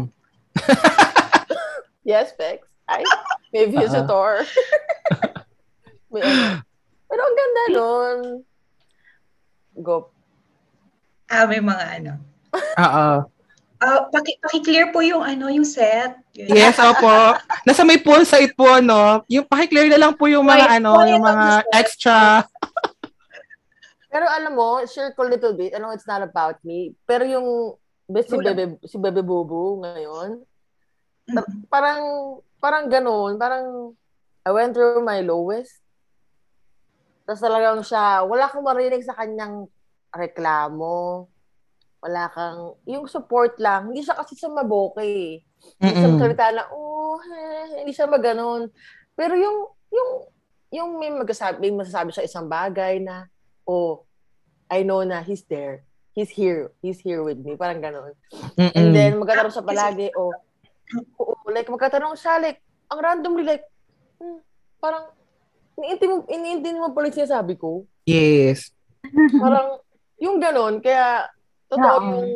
Yes, 2.05 2.37
Bex. 2.37 2.61
Ay, 2.85 3.01
may 3.49 3.65
visitor. 3.65 4.45
may 6.13 6.21
ano. 6.21 6.61
Pero 7.09 7.21
ang 7.25 7.35
ganda 7.35 7.63
nun. 7.73 8.17
Go. 9.81 10.13
Ah, 11.25 11.49
may 11.49 11.57
mga 11.57 11.85
ano. 11.97 12.13
Oo. 12.53 13.07
Ah, 13.81 14.07
paki, 14.07 14.37
paki-clear 14.39 14.93
po 14.93 15.01
yung 15.01 15.25
ano, 15.25 15.49
yung 15.49 15.65
set. 15.65 16.15
Yes, 16.37 16.77
opo. 16.77 17.35
Nasa 17.65 17.81
may 17.81 17.99
pool 17.99 18.23
site 18.23 18.53
po, 18.53 18.79
no? 18.79 19.25
Yung 19.27 19.49
pakiclear 19.49 19.89
na 19.89 19.99
lang 19.99 20.13
po 20.15 20.29
yung 20.29 20.45
mga, 20.45 20.65
Wait, 20.69 20.75
ano, 20.79 20.91
yung 21.09 21.25
mga 21.25 21.65
extra. 21.75 22.45
Pero 24.07 24.25
alam 24.31 24.55
mo, 24.55 24.79
share 24.87 25.11
ko 25.11 25.27
little 25.27 25.57
bit. 25.57 25.75
I 25.75 25.81
know 25.81 25.91
it's 25.91 26.07
not 26.07 26.23
about 26.23 26.61
me. 26.63 26.95
Pero 27.03 27.27
yung 27.27 27.75
best 28.07 28.31
si. 28.31 28.37
Bebe, 28.39 28.79
si 28.87 28.95
Bebe 28.95 29.19
Bubu 29.25 29.83
ngayon. 29.83 30.45
Parang, 31.71 32.01
parang 32.61 32.85
ganun. 32.89 33.37
Parang, 33.37 33.93
I 34.45 34.51
went 34.53 34.77
through 34.77 35.01
my 35.01 35.25
lowest. 35.25 35.81
Tapos 37.25 37.41
talagang 37.41 37.81
siya, 37.81 38.21
wala 38.21 38.45
kang 38.45 38.61
marinig 38.61 39.01
sa 39.01 39.17
kanyang 39.17 39.65
reklamo. 40.13 41.25
Wala 42.05 42.29
kang, 42.29 42.77
yung 42.85 43.09
support 43.09 43.57
lang. 43.57 43.89
Hindi 43.89 44.05
siya 44.05 44.13
kasi 44.13 44.37
sa 44.37 44.53
maboke 44.53 45.01
eh. 45.01 45.41
Hindi 45.81 45.93
siya 45.97 46.13
magsalita 46.13 46.45
na, 46.53 46.69
oh, 46.69 47.17
eh, 47.17 47.81
hindi 47.81 47.91
siya 47.97 48.05
maganon. 48.05 48.69
Pero 49.17 49.33
yung, 49.33 49.57
yung, 49.89 50.09
yung 50.69 50.89
may 51.01 51.09
magsasabi, 51.09 51.57
may 51.65 51.73
masasabi 51.81 52.13
sa 52.13 52.21
isang 52.21 52.45
bagay 52.45 53.01
na, 53.01 53.25
oh, 53.65 54.05
I 54.69 54.85
know 54.85 55.01
na 55.01 55.25
he's 55.25 55.41
there. 55.49 55.81
He's 56.13 56.29
here. 56.29 56.71
He's 56.85 57.01
here 57.01 57.25
with 57.25 57.41
me. 57.41 57.57
Parang 57.57 57.81
ganon. 57.81 58.13
Mm-mm. 58.55 58.71
And 58.77 58.93
then, 58.93 59.17
magkatanong 59.17 59.51
siya 59.51 59.65
palagi, 59.65 60.07
oh, 60.13 60.31
oo, 61.19 61.35
like, 61.49 61.69
magkatanong 61.69 62.15
siya, 62.17 62.37
like, 62.41 62.61
ang 62.91 62.99
randomly, 63.01 63.43
like, 63.45 63.65
hmm, 64.21 64.39
parang, 64.77 65.09
iniintindi 65.75 66.05
mo, 66.07 66.17
iniintindi 66.29 66.79
mo 66.79 66.93
pala 66.93 67.09
yung 67.09 67.19
sinasabi 67.19 67.53
ko. 67.59 67.83
Yes. 68.07 68.71
Parang, 69.43 69.81
yung 70.21 70.37
ganon, 70.41 70.81
kaya, 70.81 71.29
totoo 71.69 71.97
Oo. 71.99 72.05
yung, 72.09 72.27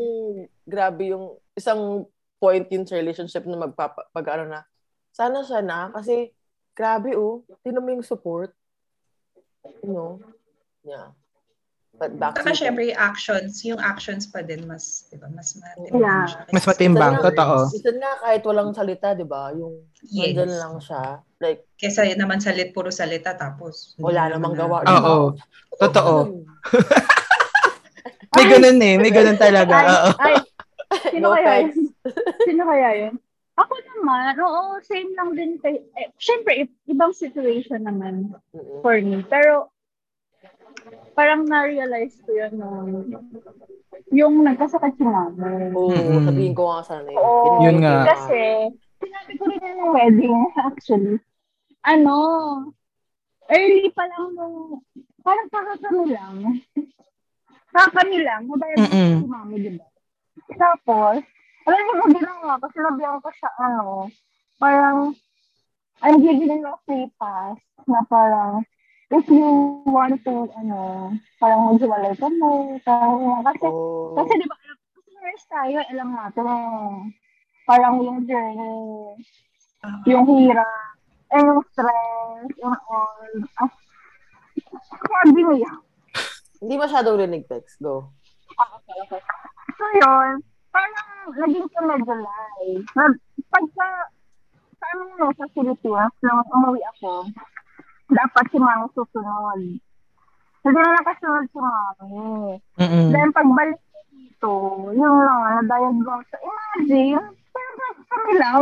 grabe 0.66 1.14
yung, 1.14 1.26
isang 1.54 2.08
point 2.40 2.66
yun 2.72 2.88
sa 2.88 2.96
relationship 2.96 3.44
na 3.44 3.60
magpapa, 3.60 4.08
pag 4.16 4.26
ano 4.40 4.46
na, 4.48 4.62
sana 5.12 5.44
siya 5.44 5.60
na, 5.60 5.92
kasi, 5.92 6.32
grabe 6.74 7.16
oh, 7.20 7.44
tinan 7.62 7.84
mo 7.84 7.90
yung 7.92 8.06
support. 8.06 8.56
You 9.84 9.92
know? 9.92 10.12
Yeah. 10.88 11.12
But 12.00 12.16
back 12.16 12.40
Saka 12.40 12.56
to 12.56 12.58
syempre 12.58 12.88
yung 12.88 12.96
actions, 12.98 13.60
yung 13.62 13.76
actions 13.78 14.24
pa 14.26 14.40
din 14.40 14.64
mas, 14.64 15.12
di 15.12 15.20
ba, 15.20 15.28
mas 15.30 15.52
matimbang 15.52 16.00
Yeah. 16.00 16.26
siya. 16.26 16.42
Mas 16.56 16.64
matimbang, 16.66 17.14
nga- 17.20 17.26
totoo. 17.28 17.56
Minsan 17.68 17.96
nga, 18.00 18.12
kahit 18.24 18.44
walang 18.48 18.72
salita, 18.72 19.08
di 19.12 19.28
ba? 19.28 19.52
Yung, 19.52 19.84
Yes. 20.08 20.32
nandyan 20.32 20.54
lang 20.56 20.76
siya. 20.80 21.04
Like, 21.38 21.68
Kesa 21.76 22.08
yun 22.08 22.20
naman 22.20 22.40
salit, 22.40 22.72
puro 22.72 22.88
salita, 22.88 23.36
tapos 23.36 24.00
Wala 24.00 24.32
namang 24.32 24.56
naman 24.56 24.80
gawa. 24.80 24.88
Oo. 24.88 25.18
Totoo. 25.76 26.16
Hmm. 26.24 26.44
May 28.36 28.46
ganun 28.48 28.80
eh. 28.80 28.96
May 28.96 29.12
ganun 29.12 29.36
talaga. 29.36 29.74
Ay, 29.76 29.88
Oo. 29.90 30.10
ay, 30.18 30.36
sino 31.12 31.28
No 31.28 31.36
kaya 31.36 31.52
yun? 31.68 31.72
Sino 32.48 32.64
kaya 32.64 32.90
yun? 32.96 33.14
Ako 33.60 33.74
naman, 33.76 34.40
oo, 34.40 34.80
same 34.80 35.12
lang 35.20 35.36
din 35.36 35.60
kay, 35.60 35.84
eh, 36.00 36.08
syempre, 36.16 36.64
ibang 36.88 37.12
situation 37.12 37.84
naman 37.84 38.32
for 38.80 38.96
me. 39.04 39.20
Pero, 39.28 39.68
parang 41.14 41.44
na-realize 41.46 42.16
ko 42.24 42.30
yun 42.32 42.54
nung, 42.56 42.90
yung 44.10 44.36
nagkasakit 44.42 44.96
si 44.96 45.04
mama. 45.06 45.74
Oo, 45.76 45.92
Mm-mm. 45.94 46.26
sabihin 46.26 46.56
ko 46.56 46.64
nga 46.72 46.82
sana 46.86 47.10
yun. 47.12 47.20
Oo, 47.20 47.62
Yun 47.62 47.78
nga. 47.84 47.96
Kasi, 48.08 48.42
sinabi 49.04 49.32
ko 49.38 49.44
rin 49.48 49.60
yun 49.62 49.78
ng 49.78 49.92
wedding, 49.94 50.40
actually. 50.58 51.16
Ano, 51.84 52.16
early 53.52 53.88
pa 53.92 54.04
lang 54.08 54.34
nung, 54.34 54.82
parang 55.22 55.48
kakakami 55.52 56.06
lang. 56.14 56.36
Kakami 57.76 58.18
lang, 58.26 58.50
mabayad 58.50 58.82
Mm-mm. 58.82 59.22
si 59.22 59.26
mami, 59.30 59.56
di 59.62 59.72
ba? 59.78 59.86
Tapos, 60.58 61.22
alam 61.70 61.82
niyo 61.86 61.94
mo 62.02 62.06
ginawa 62.10 62.58
ko, 62.58 62.66
sinabihan 62.74 63.22
ko 63.22 63.30
siya, 63.30 63.50
ano, 63.62 64.10
parang, 64.58 65.14
I'm 66.02 66.18
giving 66.24 66.50
you 66.50 66.66
a 66.66 66.80
free 66.88 67.12
pass 67.22 67.60
na 67.86 68.02
parang, 68.10 68.66
if 69.10 69.26
you 69.28 69.50
want 69.90 70.22
to, 70.22 70.46
ano, 70.54 71.10
parang 71.42 71.74
maghiwalay 71.74 72.14
ka 72.14 72.30
mo, 72.30 72.78
kasi, 73.42 73.66
Oo. 73.66 74.14
kasi 74.14 74.32
di 74.38 74.46
ba, 74.46 74.56
nurse 75.20 75.46
tayo, 75.50 75.78
alam 75.90 76.10
natin, 76.14 76.46
parang 77.66 78.02
yung 78.02 78.24
journey, 78.30 79.18
Ah. 79.80 80.04
yung 80.06 80.28
hirap, 80.28 81.00
eh, 81.32 81.40
yung 81.40 81.64
stress, 81.72 82.52
yung 82.60 82.76
all. 82.92 83.32
Ah, 83.58 83.72
sabi 85.24 85.40
niya. 85.40 85.72
Hindi 86.60 86.76
masyadong 86.76 87.16
rinig, 87.16 87.48
Pex. 87.48 87.80
Go. 87.80 88.12
Ah, 88.60 88.76
okay, 88.76 88.98
okay. 89.08 89.22
So, 89.80 89.84
yun, 89.96 90.44
parang 90.76 91.08
naging 91.40 91.70
ka 91.72 91.80
medyo 91.88 92.12
live. 92.12 92.84
Nag, 92.92 93.14
pagka, 93.48 93.88
sa 94.80 94.86
amin 94.96 95.08
no, 95.16 95.32
sa 95.40 95.48
Philippines, 95.56 96.16
nung 96.24 96.44
umuwi 96.52 96.84
ako, 97.00 97.28
dapat 98.10 98.46
si 98.50 98.58
mami 98.58 98.88
susunod. 98.94 99.60
Hindi 100.60 100.80
na 100.82 100.98
nakasunod 101.00 101.46
si 101.48 101.58
mami. 101.58 102.18
Mm-mm. 102.82 103.08
Then 103.14 103.30
pagbalik 103.32 103.80
dito, 104.10 104.52
yung 104.92 105.18
lang, 105.24 105.64
na-diagnose. 105.64 106.34
Imagine, 106.42 107.26
parang 107.54 107.96
kami 108.10 108.34
lang. 108.36 108.62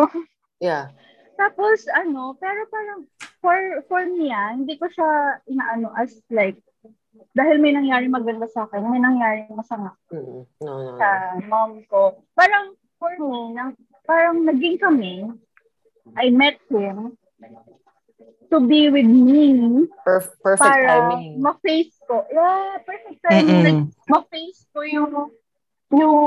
Yeah. 0.59 0.91
Tapos 1.37 1.85
ano, 1.93 2.33
pero 2.41 2.65
parang 2.73 3.05
for 3.39 3.57
for 3.85 4.01
me, 4.03 4.33
ah, 4.33 4.57
hindi 4.57 4.73
ko 4.75 4.89
siya 4.89 5.37
inaano 5.45 5.93
as 5.93 6.17
like, 6.33 6.57
dahil 7.37 7.61
may 7.61 7.73
nangyari 7.73 8.09
maganda 8.09 8.49
sa 8.49 8.65
akin, 8.65 8.89
may 8.89 9.01
nangyari 9.01 9.45
masama 9.53 9.93
Mm, 10.09 10.45
No, 10.65 10.71
no, 10.81 10.89
no. 10.93 10.97
sa 10.97 11.37
mom 11.45 11.85
ko. 11.85 12.25
Parang 12.33 12.73
for 12.97 13.13
me, 13.21 13.53
nang, 13.53 13.77
parang 14.09 14.41
naging 14.49 14.81
kami, 14.81 15.29
I 16.17 16.33
met 16.33 16.57
him 16.73 17.13
to 18.49 18.59
be 18.61 18.87
with 18.87 19.05
me 19.05 19.51
Perf- 20.01 20.35
perfect 20.39 20.63
para 20.63 20.87
timing. 21.11 21.39
ma-face 21.39 21.95
ko. 22.03 22.23
Yeah, 22.27 22.79
perfect 22.81 23.19
timing. 23.21 23.63
Like, 23.63 23.81
Mm-mm. 23.83 24.07
ma-face 24.07 24.61
ko 24.71 24.79
yung 24.81 25.11
yung 25.89 26.17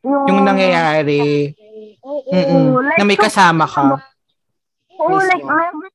yung, 0.00 0.24
Yung 0.26 0.40
nangyayari. 0.42 1.52
Oo, 2.00 2.30
Mm-mm. 2.30 2.78
like, 2.80 2.96
Na 2.96 3.04
may 3.04 3.18
kasama 3.18 3.64
ka. 3.64 3.98
Oo, 4.94 5.10
Mismo. 5.10 5.26
like, 5.26 5.44
never 5.44 5.88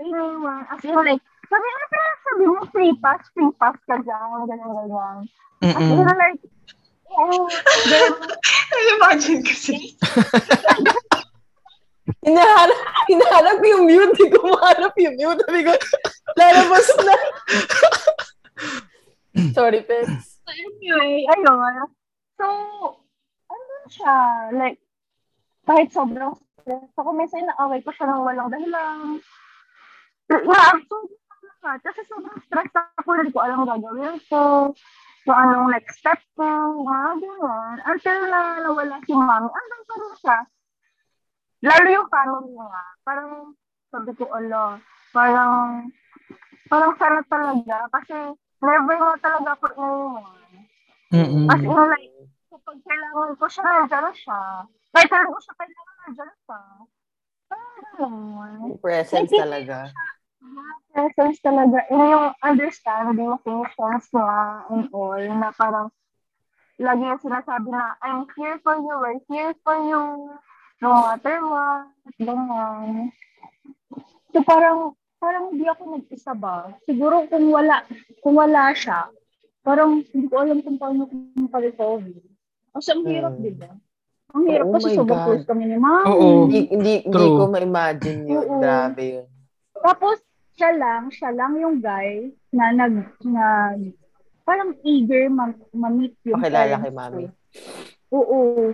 iniwan. 0.00 0.60
As 0.66 0.80
in, 0.82 0.96
like, 0.96 1.22
sabi 1.46 1.66
nga 1.68 1.86
pala, 1.86 2.10
sabi 2.24 2.44
mo, 2.44 2.58
free 2.68 2.94
pass, 2.98 3.22
free 3.30 3.52
pass 3.54 3.76
ka 3.84 3.96
dyan, 3.98 4.48
ganyan, 4.48 4.70
ganyan. 4.72 5.16
As 5.62 5.84
in, 5.84 6.00
like, 6.02 6.40
oh, 7.08 7.44
then, 7.92 8.10
Imagine 8.72 9.44
kasi. 9.44 9.92
Hinahanap, 12.22 12.78
hinahanap 13.10 13.58
yung 13.66 13.84
mute. 13.90 14.14
Hindi 14.14 14.26
ko 14.30 14.38
mahanap 14.46 14.94
yung 14.94 15.16
mute. 15.18 15.42
Sabi 15.42 15.60
ko, 15.66 15.72
lalabas 16.38 16.86
na. 17.02 17.16
Sorry, 19.56 19.80
Pex. 19.82 20.06
So, 20.46 20.50
anyway, 20.54 21.26
ayun. 21.26 21.74
So, 22.38 22.46
ano 23.50 23.74
siya, 23.90 24.16
like, 24.54 24.78
kahit 25.66 25.90
sobrang 25.90 26.38
stress 26.62 26.94
ako, 26.94 27.10
minsan 27.10 27.46
naaway 27.46 27.82
ko 27.82 27.90
siya 27.90 28.06
ng 28.06 28.22
walang 28.22 28.50
dahilan. 28.54 29.18
Yeah, 30.30 30.78
so, 30.86 30.96
ka. 31.62 31.78
Kasi 31.78 32.00
sobrang 32.10 32.38
stress 32.50 32.72
ako, 32.74 33.08
hindi 33.14 33.30
ko 33.30 33.40
alam 33.40 33.62
gagawin 33.62 34.18
ko. 34.26 34.74
So, 35.22 35.30
anong 35.30 35.70
next 35.70 36.02
step 36.02 36.18
ko, 36.34 36.82
mga 36.82 37.22
ganyan. 37.22 37.76
Until 37.86 38.18
na 38.26 38.40
nawala 38.66 38.98
si 39.06 39.14
mami, 39.14 39.46
andun 39.46 39.82
pa 39.86 39.94
rin 39.94 40.14
siya. 40.18 40.38
Lalo 41.62 41.86
yung 41.86 42.10
family 42.10 42.58
niya. 42.58 42.82
Parang, 43.06 43.54
sabi 43.94 44.10
ko, 44.18 44.26
ala, 44.34 44.82
parang, 45.14 45.86
parang 46.66 46.92
sana 46.98 47.22
talaga. 47.30 47.86
Kasi, 47.94 48.16
never 48.58 48.96
mo 48.98 49.14
talaga 49.22 49.54
ako 49.54 49.66
iniwan. 49.78 50.42
Mm-mm. 51.12 51.46
As 51.46 51.62
in, 51.62 51.70
like, 51.70 52.10
kapag 52.50 52.78
kailangan 52.82 53.30
ko 53.38 53.46
siya, 53.46 53.62
nandiyan 53.62 54.10
siya. 54.16 54.40
Kahit 54.90 55.08
kailangan 55.08 55.34
ko 55.34 55.40
siya, 55.40 55.54
kailangan 55.54 55.94
nandiyan 56.02 56.32
siya. 56.34 56.60
Parang. 57.52 58.48
Presence 58.82 59.30
talaga. 59.30 59.78
Presence 60.90 61.38
talaga. 61.44 61.78
Yun 61.94 62.10
yung 62.10 62.28
understanding, 62.42 63.30
patience 63.46 64.10
niya, 64.10 64.66
and 64.72 64.90
all, 64.90 65.20
na 65.20 65.54
parang, 65.54 65.88
lagi 66.82 67.04
yung 67.06 67.22
sinasabi 67.22 67.70
na, 67.70 67.94
I'm 68.02 68.26
here 68.34 68.58
for 68.66 68.74
you, 68.80 68.94
we're 68.98 69.22
here 69.30 69.54
for 69.62 69.78
you, 69.86 70.02
no 70.82 70.90
matter 71.06 71.38
what, 71.46 71.86
ganyan. 72.18 73.14
So 74.34 74.42
parang, 74.42 74.98
parang 75.16 75.54
hindi 75.54 75.64
ako 75.64 75.82
nag-isa 75.94 76.34
ba? 76.34 76.74
Siguro 76.82 77.24
kung 77.30 77.54
wala, 77.54 77.86
kung 78.18 78.34
wala 78.34 78.74
siya, 78.74 79.06
parang 79.62 80.02
hindi 80.02 80.26
ko 80.26 80.42
alam 80.42 80.58
kung 80.60 80.76
paano 80.76 81.06
kung 81.06 81.46
pa-recover. 81.46 82.18
Kasi 82.74 82.88
ang 82.90 83.06
hirap, 83.06 83.38
Hmm. 83.38 83.44
di 83.44 83.52
ba? 83.54 83.70
Ang 84.32 84.44
hirap 84.48 84.66
Oh 84.66 84.74
kasi 84.74 84.96
sobrang 84.96 85.20
God. 85.20 85.26
close 85.28 85.46
kami 85.46 85.64
ni 85.68 85.76
mami. 85.76 86.06
Oo. 86.08 86.26
Hindi, 86.48 86.60
hindi, 86.72 86.94
hindi 87.04 87.26
ko 87.30 87.42
ma-imagine 87.46 88.20
yun. 88.26 88.42
Oo. 88.42 88.58
Grabe 88.58 89.02
yun. 89.04 89.26
Tapos, 89.76 90.18
siya 90.56 90.72
lang, 90.74 91.12
siya 91.12 91.30
lang 91.30 91.52
yung 91.60 91.78
guy 91.78 92.32
na 92.50 92.72
nag, 92.72 92.94
na, 93.22 93.76
parang 94.42 94.72
eager 94.82 95.28
ma- 95.28 95.52
ma-meet 95.70 96.16
yung 96.24 96.40
Pakilala 96.40 96.80
parents 96.80 96.82
kay 96.82 96.94
mami. 96.96 97.24
Oo. 98.10 98.72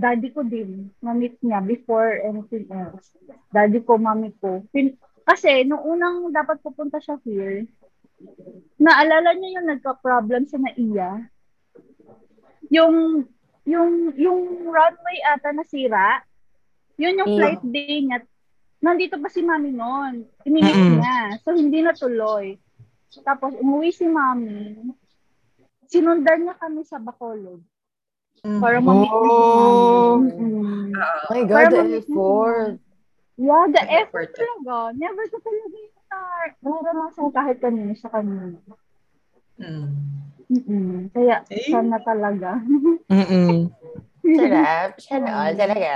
Daddy 0.00 0.32
ko 0.32 0.40
din, 0.40 0.88
ma-meet 1.04 1.36
niya 1.44 1.60
before 1.60 2.24
anything 2.24 2.64
else. 2.72 3.12
Daddy 3.52 3.84
ko, 3.84 4.00
mami 4.00 4.32
ko. 4.40 4.64
Pin- 4.72 4.96
kasi, 5.28 5.68
nung 5.68 5.84
unang 5.84 6.32
dapat 6.32 6.56
pupunta 6.64 6.96
siya 6.96 7.20
here, 7.20 7.68
naalala 8.80 9.36
niya 9.36 9.60
yung 9.60 9.68
nagka-problem 9.68 10.48
sa 10.48 10.56
naiya. 10.56 11.28
Yung, 12.72 13.28
yung, 13.68 14.16
yung 14.16 14.40
runway 14.72 15.18
ata 15.28 15.52
nasira, 15.52 16.24
yun 16.96 17.20
yung 17.20 17.30
Iya. 17.30 17.36
flight 17.36 17.62
day 17.68 17.94
niya. 18.00 18.18
Nandito 18.80 19.20
pa 19.20 19.28
si 19.28 19.44
mami 19.44 19.76
noon. 19.76 20.24
Mm-mm. 20.48 20.96
niya. 20.96 21.36
So, 21.44 21.52
hindi 21.52 21.84
natuloy. 21.84 22.56
Tapos, 23.20 23.52
umuwi 23.60 23.92
si 23.92 24.08
mami. 24.08 24.88
Sinundan 25.84 26.48
niya 26.48 26.56
kami 26.56 26.80
sa 26.88 26.96
Bacolod. 26.96 27.60
Para 28.40 28.80
ma-meet 28.80 29.12
niya 29.12 29.32
si 29.36 29.44
Oh. 29.44 30.16
mami. 30.16 30.32
Mm-mm. 30.32 30.96
Ah, 30.96 31.16
My 31.28 31.42
Para 31.44 31.68
God, 31.68 31.70
the 31.70 31.82
effort. 32.00 32.72
Yeah, 33.40 33.64
the 33.72 33.82
Effort. 33.84 34.00
effort 34.00 34.28
talaga. 34.36 34.76
Never 34.96 35.24
ko 35.28 35.36
talaga 35.40 35.76
yung 35.76 35.96
na 36.10 36.18
naranasan 36.60 37.28
kahit 37.32 37.56
kanino 37.60 37.92
sa 37.96 38.08
kanino. 38.12 38.60
mm. 39.56 39.88
Mm-mm. 40.50 41.14
Kaya, 41.14 41.46
Eh. 41.48 41.68
sana 41.70 41.96
talaga. 42.02 42.58
Mm-mm. 43.06 43.70
Sarap. 44.20 44.90
Sana 44.98 45.28
all 45.46 45.54
talaga. 45.56 45.94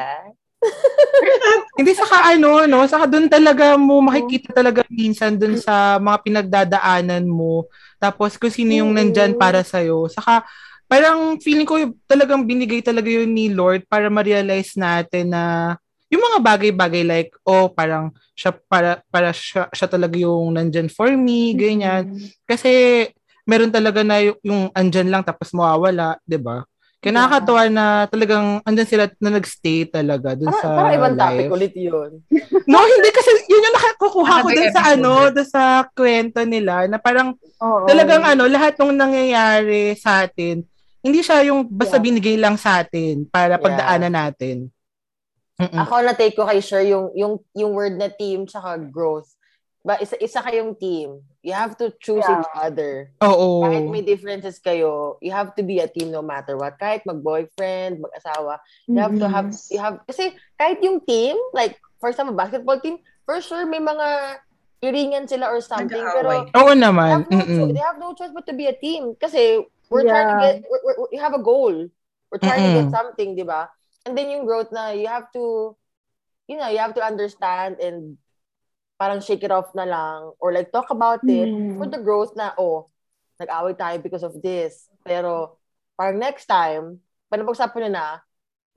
Hindi 1.76 1.92
saka 1.92 2.32
ano, 2.32 2.64
no? 2.64 2.86
Saka 2.88 3.04
doon 3.04 3.28
talaga 3.28 3.76
mo 3.76 4.00
makikita 4.00 4.54
talaga 4.56 4.80
minsan 4.88 5.36
doon 5.36 5.58
sa 5.60 5.98
mga 6.00 6.18
pinagdadaanan 6.24 7.26
mo. 7.28 7.66
Tapos 8.00 8.38
kung 8.40 8.48
sino 8.54 8.72
yung 8.72 8.94
Oo. 8.94 8.96
nandyan 8.96 9.36
para 9.36 9.60
sa'yo. 9.60 10.06
Saka 10.08 10.46
parang 10.94 11.42
feeling 11.42 11.66
ko 11.66 11.74
talagang 12.06 12.46
binigay 12.46 12.78
talaga 12.78 13.10
yun 13.10 13.34
ni 13.34 13.50
Lord 13.50 13.82
para 13.90 14.06
ma-realize 14.06 14.78
natin 14.78 15.34
na 15.34 15.74
yung 16.06 16.22
mga 16.22 16.38
bagay-bagay 16.38 17.02
like, 17.02 17.30
oh, 17.42 17.66
parang 17.66 18.14
siya 18.38 18.54
para 18.70 19.02
para 19.10 19.34
siya, 19.34 19.66
siya 19.74 19.90
talaga 19.90 20.14
yung 20.14 20.54
nandyan 20.54 20.86
for 20.86 21.10
me, 21.18 21.50
ganyan. 21.58 22.06
Kasi 22.46 23.10
meron 23.42 23.74
talaga 23.74 24.06
na 24.06 24.22
yung, 24.22 24.38
yung 24.46 24.62
andyan 24.70 25.10
lang 25.10 25.26
tapos 25.26 25.50
mawawala, 25.50 26.22
'di 26.22 26.38
ba? 26.38 26.62
Kaya 27.02 27.10
Yeah. 27.10 27.26
nakakatawa 27.26 27.62
na 27.68 27.84
talagang 28.06 28.46
andyan 28.62 28.88
sila 28.88 29.04
na 29.18 29.30
nag-stay 29.34 29.90
talaga 29.90 30.38
dun 30.38 30.48
Parang, 30.54 30.62
sa 30.62 30.78
parang 30.78 30.94
ibang 30.94 31.16
topic 31.18 31.50
ulit 31.50 31.74
yun. 31.74 32.22
No, 32.70 32.80
hindi 32.80 33.10
kasi 33.12 33.28
yun 33.50 33.60
yung 33.66 33.76
nakakukuha 33.76 34.34
ko 34.40 34.48
dun 34.54 34.70
sa 34.72 34.82
ano, 34.94 35.12
dun 35.34 35.44
sa 35.50 35.62
kwento 35.92 36.40
nila 36.46 36.86
na 36.88 36.96
parang 36.96 37.34
Oo. 37.60 37.84
talagang 37.84 38.22
ano, 38.24 38.46
lahat 38.48 38.78
ng 38.78 38.94
nangyayari 38.96 39.92
sa 40.00 40.24
atin, 40.24 40.64
hindi 41.04 41.20
siya 41.20 41.44
yung 41.44 41.68
basta 41.68 42.00
Yeah. 42.00 42.04
binigay 42.08 42.36
lang 42.40 42.56
sa 42.56 42.80
atin 42.80 43.28
para 43.28 43.60
Yeah. 43.60 43.62
pagdaanan 43.62 44.14
natin. 44.16 44.56
Mm-mm. 45.54 45.78
Ako 45.84 46.02
na 46.02 46.16
take 46.16 46.34
ko 46.34 46.48
kay 46.48 46.58
Sher 46.58 46.82
yung 46.82 47.12
yung 47.14 47.38
yung 47.54 47.76
word 47.76 47.94
na 47.94 48.08
team 48.08 48.48
tsaka 48.48 48.74
growth. 48.80 49.28
Ba 49.84 50.00
isa 50.00 50.16
isa 50.16 50.40
kayong 50.40 50.74
team. 50.74 51.20
You 51.44 51.52
have 51.52 51.76
to 51.76 51.92
choose 52.00 52.24
Yeah. 52.24 52.40
each 52.40 52.52
other. 52.56 53.12
Oo. 53.20 53.62
Kahit 53.62 53.84
may 53.86 54.00
differences 54.00 54.56
kayo, 54.56 55.20
you 55.20 55.28
have 55.28 55.52
to 55.54 55.62
be 55.62 55.78
a 55.78 55.86
team 55.86 56.08
no 56.08 56.24
matter 56.24 56.56
what. 56.56 56.74
Kahit 56.80 57.04
mag-boyfriend, 57.04 58.00
mag-asawa, 58.00 58.58
you 58.88 58.96
have 58.96 59.12
to 59.14 59.28
have 59.28 59.52
you 59.68 59.76
have 59.78 60.00
kasi 60.08 60.32
kahit 60.56 60.80
yung 60.80 61.04
team, 61.04 61.36
like 61.52 61.76
for 62.00 62.08
example, 62.08 62.32
basketball 62.32 62.80
team, 62.80 62.96
for 63.28 63.38
sure 63.44 63.68
may 63.68 63.78
mga 63.78 64.40
iringan 64.82 65.24
sila 65.28 65.52
or 65.52 65.60
something 65.60 66.00
pero. 66.00 66.48
Oo 66.50 66.72
they 66.72 66.80
naman. 66.80 67.24
have 67.24 67.30
no 67.30 67.40
choice, 67.44 67.72
they 67.76 67.84
have 67.84 67.98
no 68.00 68.10
choice 68.16 68.32
but 68.32 68.44
to 68.44 68.56
be 68.56 68.66
a 68.66 68.74
team 68.74 69.12
kasi 69.16 69.62
we're 69.90 70.06
trying 70.08 70.28
to 70.28 70.34
Yeah. 70.34 70.40
get 70.40 70.64
we're, 70.70 70.82
we're, 70.84 70.98
we 71.12 71.18
have 71.18 71.34
a 71.34 71.42
goal. 71.42 71.88
We're 72.30 72.42
trying 72.42 72.64
to 72.64 72.70
Mm-mm. 72.70 72.74
get 72.74 72.90
something, 72.90 73.36
'di 73.36 73.46
ba? 73.46 73.70
And 74.06 74.16
then 74.18 74.30
yung 74.30 74.44
growth 74.44 74.72
na 74.72 74.90
you 74.92 75.06
have 75.08 75.30
to 75.32 75.76
you 76.48 76.56
know, 76.58 76.68
you 76.68 76.78
have 76.78 76.94
to 76.94 77.04
understand 77.04 77.80
and 77.80 78.18
parang 78.98 79.20
shake 79.20 79.42
it 79.44 79.50
off 79.50 79.74
na 79.74 79.84
lang 79.84 80.32
or 80.40 80.52
like 80.52 80.70
talk 80.72 80.90
about 80.90 81.20
it 81.28 81.50
Mm. 81.50 81.78
for 81.78 81.86
the 81.88 81.98
growth 81.98 82.32
na 82.36 82.52
oh, 82.58 82.88
nag-away 83.40 83.74
tayo 83.74 83.96
because 84.02 84.22
of 84.22 84.34
this. 84.42 84.88
Pero 85.04 85.58
parang 85.98 86.18
next 86.18 86.46
time, 86.46 87.00
pag 87.30 87.40
napag-usapan 87.42 87.88
nyo 87.88 87.92
na, 87.92 88.06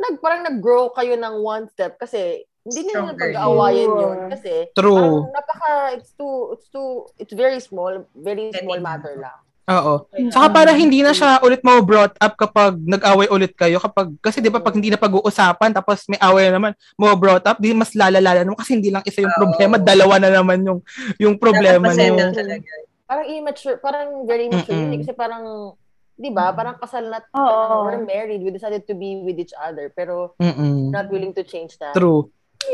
nag, 0.01 0.15
parang 0.21 0.43
nag-grow 0.45 0.89
kayo 0.93 1.15
ng 1.17 1.35
one 1.43 1.69
step 1.69 1.97
kasi 2.01 2.45
hindi 2.65 2.81
nila 2.83 3.13
Stronger. 3.15 3.17
pag-aawayan 3.17 3.91
yun 3.95 4.19
kasi 4.27 4.67
True. 4.75 4.97
parang 4.97 5.31
napaka, 5.31 5.71
it's 5.97 6.11
too, 6.17 6.53
it's 6.57 6.67
too, 6.69 7.07
it's 7.21 7.33
very 7.33 7.59
small, 7.61 8.05
very 8.17 8.51
small 8.53 8.79
matter 8.81 9.15
lang. 9.21 9.39
Oo. 9.67 10.07
Saka 10.31 10.47
para 10.47 10.71
hindi 10.71 11.03
na 11.03 11.11
siya 11.11 11.43
ulit 11.43 11.59
mo 11.59 11.83
brought 11.83 12.15
up 12.23 12.39
kapag 12.39 12.79
nag-away 12.79 13.27
ulit 13.27 13.51
kayo 13.51 13.83
kapag 13.83 14.15
kasi 14.23 14.39
'di 14.39 14.47
ba 14.47 14.63
pag 14.63 14.71
hindi 14.71 14.87
na 14.87 14.95
pag-uusapan 14.95 15.75
tapos 15.75 16.07
may 16.07 16.15
away 16.23 16.47
na 16.47 16.55
naman 16.55 16.71
mo 16.95 17.11
brought 17.19 17.43
up 17.43 17.59
di 17.59 17.75
mas 17.75 17.91
lalala 17.91 18.47
naman 18.47 18.55
kasi 18.55 18.79
hindi 18.79 18.95
lang 18.95 19.03
isa 19.03 19.19
yung 19.19 19.35
Oo. 19.35 19.43
problema 19.43 19.75
dalawa 19.75 20.23
na 20.23 20.31
naman 20.31 20.63
yung 20.63 20.79
yung 21.19 21.35
problema 21.35 21.91
niyo. 21.91 22.15
Parang 23.07 23.27
immature, 23.27 23.79
parang 23.79 24.23
very 24.27 24.51
immature 24.51 24.75
Mm-mm. 24.75 24.99
kasi 24.99 25.15
parang, 25.15 25.71
di 26.19 26.27
ba, 26.27 26.51
parang 26.51 26.75
kasal 26.75 27.07
na, 27.07 27.23
Oo. 27.31 27.87
we're 27.87 28.03
married, 28.03 28.43
we 28.43 28.51
decided 28.51 28.83
to 28.83 28.91
be 28.91 29.23
with 29.23 29.39
each 29.39 29.55
other, 29.55 29.87
pero 29.95 30.35
Mm. 30.43 30.91
not 30.91 31.07
willing 31.07 31.31
to 31.31 31.39
change 31.39 31.79
that. 31.79 31.95
True. 31.95 32.27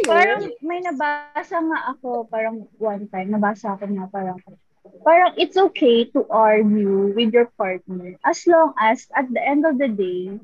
Parang 0.10 0.42
may 0.66 0.82
nabasa 0.82 1.62
nga 1.62 1.80
ako, 1.94 2.26
parang 2.34 2.66
one 2.82 3.06
time, 3.14 3.30
nabasa 3.30 3.78
ako 3.78 3.86
nga 3.94 4.10
parang, 4.10 4.42
parang 5.04 5.34
it's 5.40 5.56
okay 5.56 6.06
to 6.12 6.26
argue 6.30 7.12
with 7.16 7.32
your 7.32 7.48
partner 7.56 8.16
as 8.28 8.44
long 8.48 8.74
as 8.80 9.08
at 9.16 9.28
the 9.32 9.40
end 9.40 9.64
of 9.64 9.80
the 9.80 9.88
day, 9.88 10.40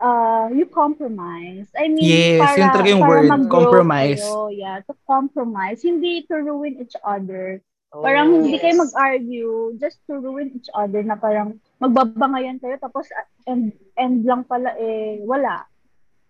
uh, 0.00 0.48
you 0.52 0.66
compromise. 0.66 1.70
I 1.76 1.88
mean, 1.88 2.04
Yes, 2.04 2.42
para, 2.42 2.56
yun 2.58 2.68
talaga 2.74 2.88
yung 2.90 3.02
para 3.02 3.10
word, 3.10 3.28
compromise. 3.50 4.22
kayo, 4.22 4.50
yeah, 4.52 4.76
to 4.86 4.94
compromise. 5.06 5.82
Hindi 5.82 6.26
to 6.28 6.34
ruin 6.42 6.82
each 6.82 6.96
other. 7.02 7.62
Oh, 7.94 8.02
Parang 8.02 8.42
hindi 8.42 8.58
yes. 8.58 8.62
kayo 8.66 8.74
mag-argue 8.82 9.54
just 9.78 10.02
to 10.10 10.18
ruin 10.18 10.50
each 10.52 10.68
other 10.74 11.00
na 11.06 11.14
parang 11.14 11.56
magbabangayan 11.78 12.58
kayo 12.58 12.74
tapos 12.82 13.06
uh, 13.14 13.26
end, 13.46 13.72
end 13.94 14.26
lang 14.26 14.42
pala 14.42 14.74
eh 14.76 15.22
wala. 15.22 15.64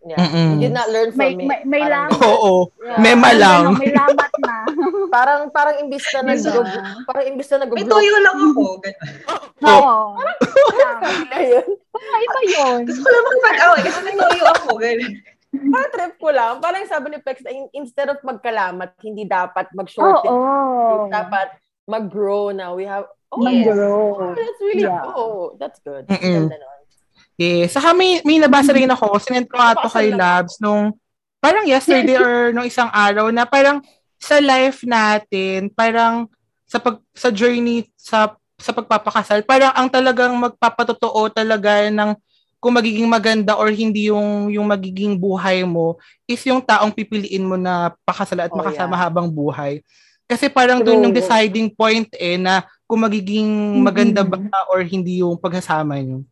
Yeah. 0.07 0.23
Mm-mm. 0.23 0.49
You 0.55 0.59
did 0.63 0.73
not 0.73 0.87
learn 0.89 1.11
from 1.11 1.19
May- 1.19 1.35
it. 1.35 1.43
may- 1.45 1.65
may 1.67 1.81
Parang- 1.83 2.07
lang- 2.09 2.23
Oo. 2.25 2.71
Yeah. 2.79 2.99
Mema 2.99 3.31
lang. 3.35 3.63
ganun, 3.67 3.81
may 3.81 3.91
lamat 3.91 4.33
na. 4.41 4.57
Parang 5.17 5.41
parang 5.51 5.77
imbis 5.79 6.07
na 6.13 6.21
nag 6.25 6.39
parang 7.03 7.25
imbis 7.27 7.49
na 7.49 7.59
nag 7.59 7.71
May 7.71 7.83
toyo 7.85 8.15
lang 8.21 8.37
ako. 8.37 8.63
Oo. 9.65 9.95
Tama. 10.15 11.11
Ayun. 11.33 11.67
Parang 11.93 12.21
iba 12.23 12.41
yun. 12.47 12.79
Gusto 12.85 13.01
ko 13.01 13.09
lang 13.09 13.25
makipag-away 13.25 13.81
kasi 13.83 13.99
may 14.01 14.15
toyo 14.15 14.45
ako. 14.49 14.69
Ganun. 14.79 15.13
Parang 15.67 15.91
trip 15.91 16.15
ko 16.17 16.29
lang. 16.31 16.53
Parang 16.61 16.79
yung 16.81 16.93
sabi 16.93 17.07
ni 17.09 17.19
Pex, 17.19 17.37
instead 17.73 18.07
of 18.07 18.21
magkalamat, 18.23 18.95
hindi 19.01 19.25
dapat 19.25 19.67
Oo. 19.67 19.75
mag-shorten. 19.75 20.33
Dapat 21.09 21.49
mag-grow 21.85 22.53
na. 22.53 22.71
We 22.71 22.85
have, 22.85 23.09
oh, 23.33 23.43
Yes. 23.43 23.67
oh, 23.67 23.75
Mag-grow. 23.75 24.35
that's 24.35 24.61
really, 24.61 24.85
Yeah. 24.85 25.03
oh, 25.09 25.57
that's 25.57 25.79
good. 25.81 26.05
Mm-mm. 26.07 26.47
Ganda 26.47 26.57
nun. 26.57 26.76
Yes. 27.37 27.77
Saka 27.77 27.93
may, 27.93 28.25
may 28.25 28.41
nabasa 28.41 28.73
rin 28.73 28.89
ako, 28.89 29.21
sinend 29.21 29.49
ko 29.49 29.61
nga 29.61 29.77
to 29.77 29.93
kay 29.93 30.09
Labs 30.09 30.57
nung, 30.57 30.97
parang 31.37 31.69
yesterday 31.69 32.17
or 32.25 32.51
nung 32.51 32.65
isang 32.65 32.89
araw 32.89 33.29
na 33.29 33.45
parang 33.45 33.85
sa 34.17 34.41
life 34.41 34.83
natin, 34.89 35.69
parang 35.69 36.25
sa 36.67 36.81
pag 36.81 36.99
sa 37.13 37.29
journey 37.31 37.87
sa 37.95 38.35
sa 38.57 38.73
pagpapakasal, 38.73 39.45
parang 39.45 39.71
ang 39.77 39.87
talagang 39.93 40.33
magpapatotoo 40.33 41.29
talaga 41.29 41.93
ng 41.93 42.17
kung 42.57 42.73
magiging 42.73 43.07
maganda 43.07 43.53
or 43.55 43.69
hindi 43.69 44.09
yung 44.09 44.49
yung 44.49 44.65
magiging 44.65 45.15
buhay 45.15 45.63
mo 45.63 46.01
is 46.25 46.41
yung 46.49 46.65
taong 46.65 46.91
pipiliin 46.91 47.45
mo 47.45 47.55
na 47.61 47.93
pakasal 48.03 48.41
at 48.43 48.51
Oh, 48.51 48.59
makasama 48.59 48.97
yeah. 48.97 49.03
habang 49.07 49.29
buhay. 49.29 49.85
Kasi 50.27 50.51
parang 50.51 50.83
doon 50.83 51.07
yung 51.07 51.15
deciding 51.15 51.71
point 51.71 52.09
eh 52.19 52.35
na 52.35 52.67
kung 52.89 53.05
magiging 53.05 53.79
maganda 53.79 54.27
ba 54.27 54.41
or 54.73 54.83
hindi 54.83 55.23
yung 55.23 55.39
pagsasama 55.39 56.01
niyo. 56.03 56.27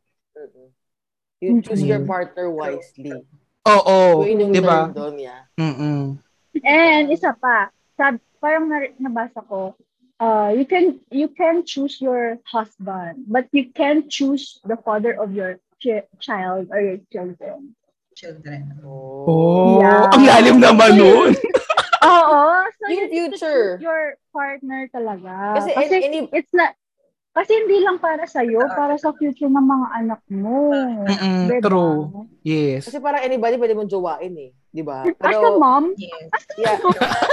You 1.41 1.61
choose 1.61 1.83
your 1.83 2.01
Mm. 2.01 2.09
partner 2.09 2.47
wisely. 2.51 3.13
Oo, 3.65 4.23
Yun 4.25 4.41
yung 4.41 4.53
'di 4.53 4.63
ba? 4.63 4.89
yeah. 5.17 5.49
Mm. 5.57 6.21
And 6.63 7.05
isa 7.11 7.35
pa, 7.35 7.73
sab 7.97 8.21
parang 8.39 8.69
na- 8.69 8.93
nabasa 9.01 9.41
ko, 9.49 9.75
uh, 10.21 10.53
you 10.55 10.69
can 10.69 11.01
you 11.11 11.27
can 11.33 11.65
choose 11.65 11.99
your 11.99 12.39
husband, 12.47 13.25
but 13.27 13.49
you 13.51 13.73
can't 13.73 14.07
choose 14.07 14.61
the 14.69 14.77
father 14.85 15.17
of 15.17 15.33
your 15.33 15.59
chi- 15.83 16.07
child 16.21 16.69
or 16.71 16.81
your 16.81 17.01
children. 17.11 17.73
Children. 18.15 18.79
Oh, 18.87 19.81
Yeah. 19.83 20.13
ang 20.15 20.23
lalim 20.23 20.57
naman 20.63 20.91
nun. 20.95 21.31
Oo. 22.05 22.41
So 22.79 22.85
you 22.93 23.09
future. 23.11 23.81
choose 23.81 23.83
your 23.83 24.15
partner 24.31 24.87
talaga. 24.93 25.59
Kasi 25.59 25.73
Kasi, 25.73 25.97
any- 26.05 26.31
it's 26.31 26.53
not, 26.53 26.77
kasi 27.35 27.51
hindi 27.53 27.83
lang 27.83 27.99
para 27.99 28.23
sa'yo, 28.25 28.63
para 28.71 28.95
sa 28.95 29.11
future 29.11 29.51
ng 29.51 29.67
mga 29.67 29.87
anak 29.93 30.21
mo. 30.31 30.71
Mm-mm, 31.03 31.51
Diba? 31.51 31.61
true. 31.61 32.01
Yes. 32.41 32.87
Kasi 32.87 32.99
parang 32.99 33.21
anybody 33.21 33.59
pwede 33.59 33.75
mong 33.75 33.91
jowain 33.91 34.35
eh. 34.39 34.51
Di 34.71 34.81
ba? 34.81 35.03
As 35.03 35.11
a 35.11 35.35
Pero, 35.35 35.59
mom, 35.59 35.91
Yes. 35.95 36.31
yeah. 36.57 36.79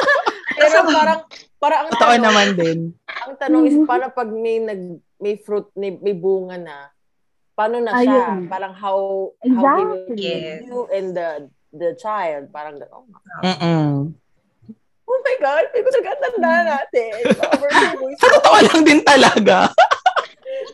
Pero 0.57 0.77
parang, 0.85 1.19
parang 1.55 1.79
ang 1.79 1.89
Totoo 1.91 2.01
tanong, 2.11 2.23
naman 2.23 2.47
din. 2.53 2.79
ang 3.07 3.33
tanong 3.35 3.63
is, 3.63 3.75
Mhm. 3.75 3.85
paano 3.85 4.05
pag 4.09 4.29
may 4.29 4.57
nag, 4.57 4.81
may 5.17 5.37
fruit, 5.37 5.69
may, 5.73 5.93
may 5.95 6.13
bunga 6.13 6.57
na, 6.57 6.89
paano 7.53 7.77
na 7.77 7.93
siya? 7.95 8.35
Ayun. 8.35 8.49
Parang 8.49 8.73
how, 8.73 8.97
how 9.37 9.73
he 9.77 9.83
will 9.83 10.01
Exactly. 10.09 10.17
Yes. 10.17 10.65
you 10.65 10.89
and 10.89 11.13
the, 11.13 11.29
the 11.71 11.93
child. 11.95 12.49
Parang, 12.49 12.81
oh 12.89 13.05
my 13.05 13.21
Mm-mm. 13.45 14.17
Oh 15.12 15.19
my 15.21 15.36
God, 15.38 15.63
hindi 15.67 15.82
ko 15.84 15.89
nagkatanda 15.91 16.52
natin. 16.63 17.12
Over 17.28 17.69
two 17.69 18.00
weeks. 18.08 18.19
Sa 18.19 18.28
totoo 18.32 18.58
lang 18.63 18.82
din 18.88 19.02
talaga. 19.04 19.58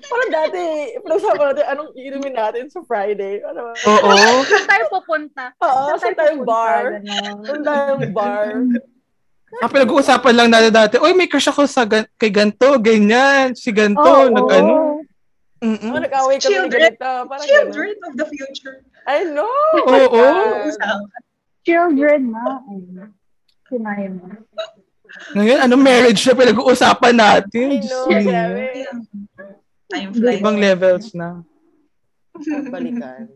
Parang 0.08 0.32
dati, 0.32 0.64
pinag-usapan 1.00 1.46
natin, 1.52 1.66
anong 1.68 1.92
inumin 1.96 2.36
natin 2.36 2.64
sa 2.68 2.80
Friday? 2.84 3.40
Ano 3.42 3.72
ba? 3.72 3.74
Oo. 3.76 4.14
saan 4.50 4.68
tayo 4.68 4.84
pupunta? 4.90 5.44
Oo, 5.58 5.84
sa 5.98 6.12
tayong 6.12 6.44
pupunta? 6.44 6.54
bar. 6.54 6.84
Ganon. 7.02 7.40
Sa 7.44 7.54
tayong 7.60 8.04
bar. 8.12 8.48
Ang 9.64 9.72
pinag-uusapan 9.72 10.34
lang 10.36 10.50
natin 10.52 10.72
dati, 10.76 10.96
uy, 11.00 11.16
may 11.16 11.26
crush 11.26 11.48
ako 11.48 11.64
sa 11.66 11.88
gan- 11.88 12.10
kay 12.20 12.28
ganto, 12.28 12.68
ganyan, 12.84 13.56
si 13.56 13.72
ganto, 13.72 14.04
Oo. 14.04 14.28
nag 14.28 14.48
ano. 14.52 14.74
Mm-mm. 15.64 15.90
Oh, 15.90 15.98
nag-away 15.98 16.38
kami 16.38 16.54
ng 16.54 16.70
Children. 16.70 16.94
ganito. 16.94 17.10
Parang 17.26 17.48
Children 17.48 17.94
of 18.06 18.14
the 18.14 18.26
future. 18.28 18.78
ganun. 18.84 19.08
I 19.08 19.24
know. 19.24 19.56
Oo. 19.88 20.24
Children 21.64 22.36
na. 22.36 22.44
Sinayin 23.68 24.20
mo. 24.20 24.28
Ngayon, 25.36 25.60
ano 25.64 25.76
marriage 25.80 26.24
na 26.28 26.36
pinag-uusapan 26.36 27.16
natin? 27.16 27.68
I 27.74 27.80
know, 27.84 28.06
ko. 28.06 28.20
grabe. 28.20 28.64
Time 29.88 30.12
flies. 30.12 30.40
Ibang 30.44 30.58
levels 30.60 31.08
na. 31.16 31.30
Balikan. 32.68 33.32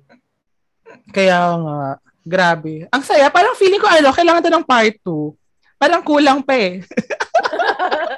Kaya 1.16 1.40
nga, 1.56 1.80
grabe. 2.28 2.86
Ang 2.92 3.04
saya, 3.08 3.32
parang 3.32 3.56
feeling 3.56 3.80
ko 3.80 3.88
ano, 3.88 4.12
kailangan 4.12 4.44
to 4.44 4.52
ng 4.52 4.68
part 4.68 4.96
2. 5.04 5.34
Parang 5.80 6.04
kulang 6.04 6.44
pa 6.44 6.54
eh. 6.60 6.84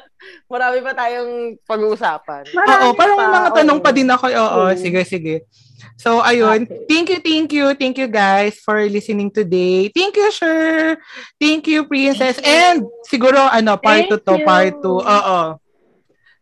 Marami 0.54 0.86
pa 0.86 0.94
tayong 0.94 1.58
pag-uusapan. 1.66 2.46
Oo, 2.54 2.88
parang 2.94 3.18
may 3.18 3.30
mga 3.34 3.50
tanong 3.58 3.80
oo. 3.82 3.86
pa 3.86 3.90
din 3.90 4.06
ako. 4.06 4.26
Oo, 4.30 4.70
Oo. 4.70 4.78
sige, 4.78 5.02
sige. 5.02 5.50
So, 5.98 6.22
ayun. 6.22 6.70
Okay. 6.70 6.86
Thank 6.86 7.08
you, 7.10 7.20
thank 7.26 7.50
you, 7.50 7.66
thank 7.74 7.96
you 7.98 8.06
guys 8.06 8.62
for 8.62 8.78
listening 8.86 9.34
today. 9.34 9.90
Thank 9.90 10.14
you, 10.14 10.30
sure. 10.30 11.02
Thank 11.42 11.66
you, 11.66 11.90
Princess. 11.90 12.38
Thank 12.38 12.46
you. 12.46 12.54
And 12.54 12.78
siguro, 13.10 13.42
ano, 13.42 13.82
part 13.82 14.06
2 14.10 14.22
Thank 14.22 14.26
to, 14.30 14.34
you. 14.38 14.46
part 14.46 14.74
2. 14.78 15.02
Oo. 15.02 15.40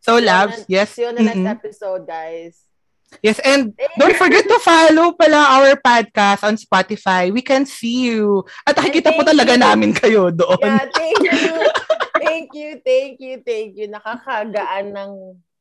So, 0.04 0.20
the- 0.20 0.66
yes. 0.68 0.92
See 0.92 1.08
you 1.08 1.14
on 1.14 1.16
the 1.16 1.24
next 1.24 1.40
Mm-mm. 1.40 1.56
episode, 1.56 2.04
guys. 2.04 2.68
Yes, 3.20 3.44
and 3.44 3.76
don't 4.00 4.16
forget 4.16 4.48
to 4.48 4.58
follow 4.64 5.12
pala 5.12 5.60
our 5.60 5.76
podcast 5.76 6.48
on 6.48 6.56
Spotify. 6.56 7.28
We 7.28 7.44
can 7.44 7.68
see 7.68 8.08
you. 8.08 8.48
At 8.64 8.80
nakikita 8.80 9.12
po 9.12 9.28
talaga 9.28 9.60
you. 9.60 9.64
namin 9.68 9.92
kayo 9.92 10.32
doon. 10.32 10.64
Yeah, 10.64 10.88
thank 10.96 11.20
you. 11.20 11.36
thank 12.24 12.48
you, 12.56 12.70
thank 12.80 13.16
you, 13.20 13.34
thank 13.44 13.72
you. 13.76 13.92
Nakakagaan 13.92 14.96
ng 14.96 15.12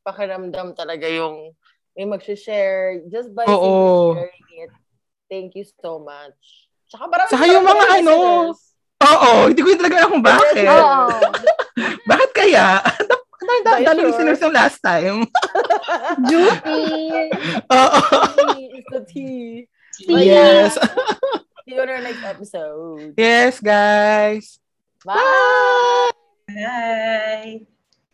pakiramdam 0.07 0.79
talaga 0.79 1.11
yung 1.11 1.51
may 1.91 2.07
mag-share 2.07 3.03
just 3.11 3.35
by 3.35 3.43
Oo. 3.51 4.15
sharing 4.15 4.47
it. 4.63 4.71
Thank 5.27 5.59
you 5.59 5.67
so 5.67 5.99
much. 5.99 6.39
Tsaka 6.87 7.03
marami 7.11 7.29
Saka 7.31 7.45
yung 7.51 7.67
mga 7.67 7.85
ano, 7.99 8.15
listeners. 8.15 8.61
Oo, 9.01 9.31
hindi 9.49 9.61
ko 9.63 9.67
talaga 9.75 9.95
alam 9.99 10.09
kung 10.13 10.25
bakit. 10.25 10.65
Oo. 10.71 10.95
Bakit 12.07 12.29
kaya? 12.39 12.79
Ang 13.41 13.65
dami 13.65 13.81
daming 13.85 14.13
yung 14.13 14.53
last 14.53 14.77
time. 14.85 15.25
Juicy. 16.29 16.85
Oo. 17.73 17.99
Is 18.77 18.85
the 18.93 19.01
tea. 19.09 19.65
See 19.97 20.29
Yes. 20.29 20.77
See 21.65 21.77
you 21.77 21.81
on 21.81 21.89
our 21.89 22.01
next 22.01 22.23
episode. 22.25 23.13
Yes, 23.17 23.59
guys. 23.61 24.61
Bye! 25.05 26.09
Bye. 26.47 27.80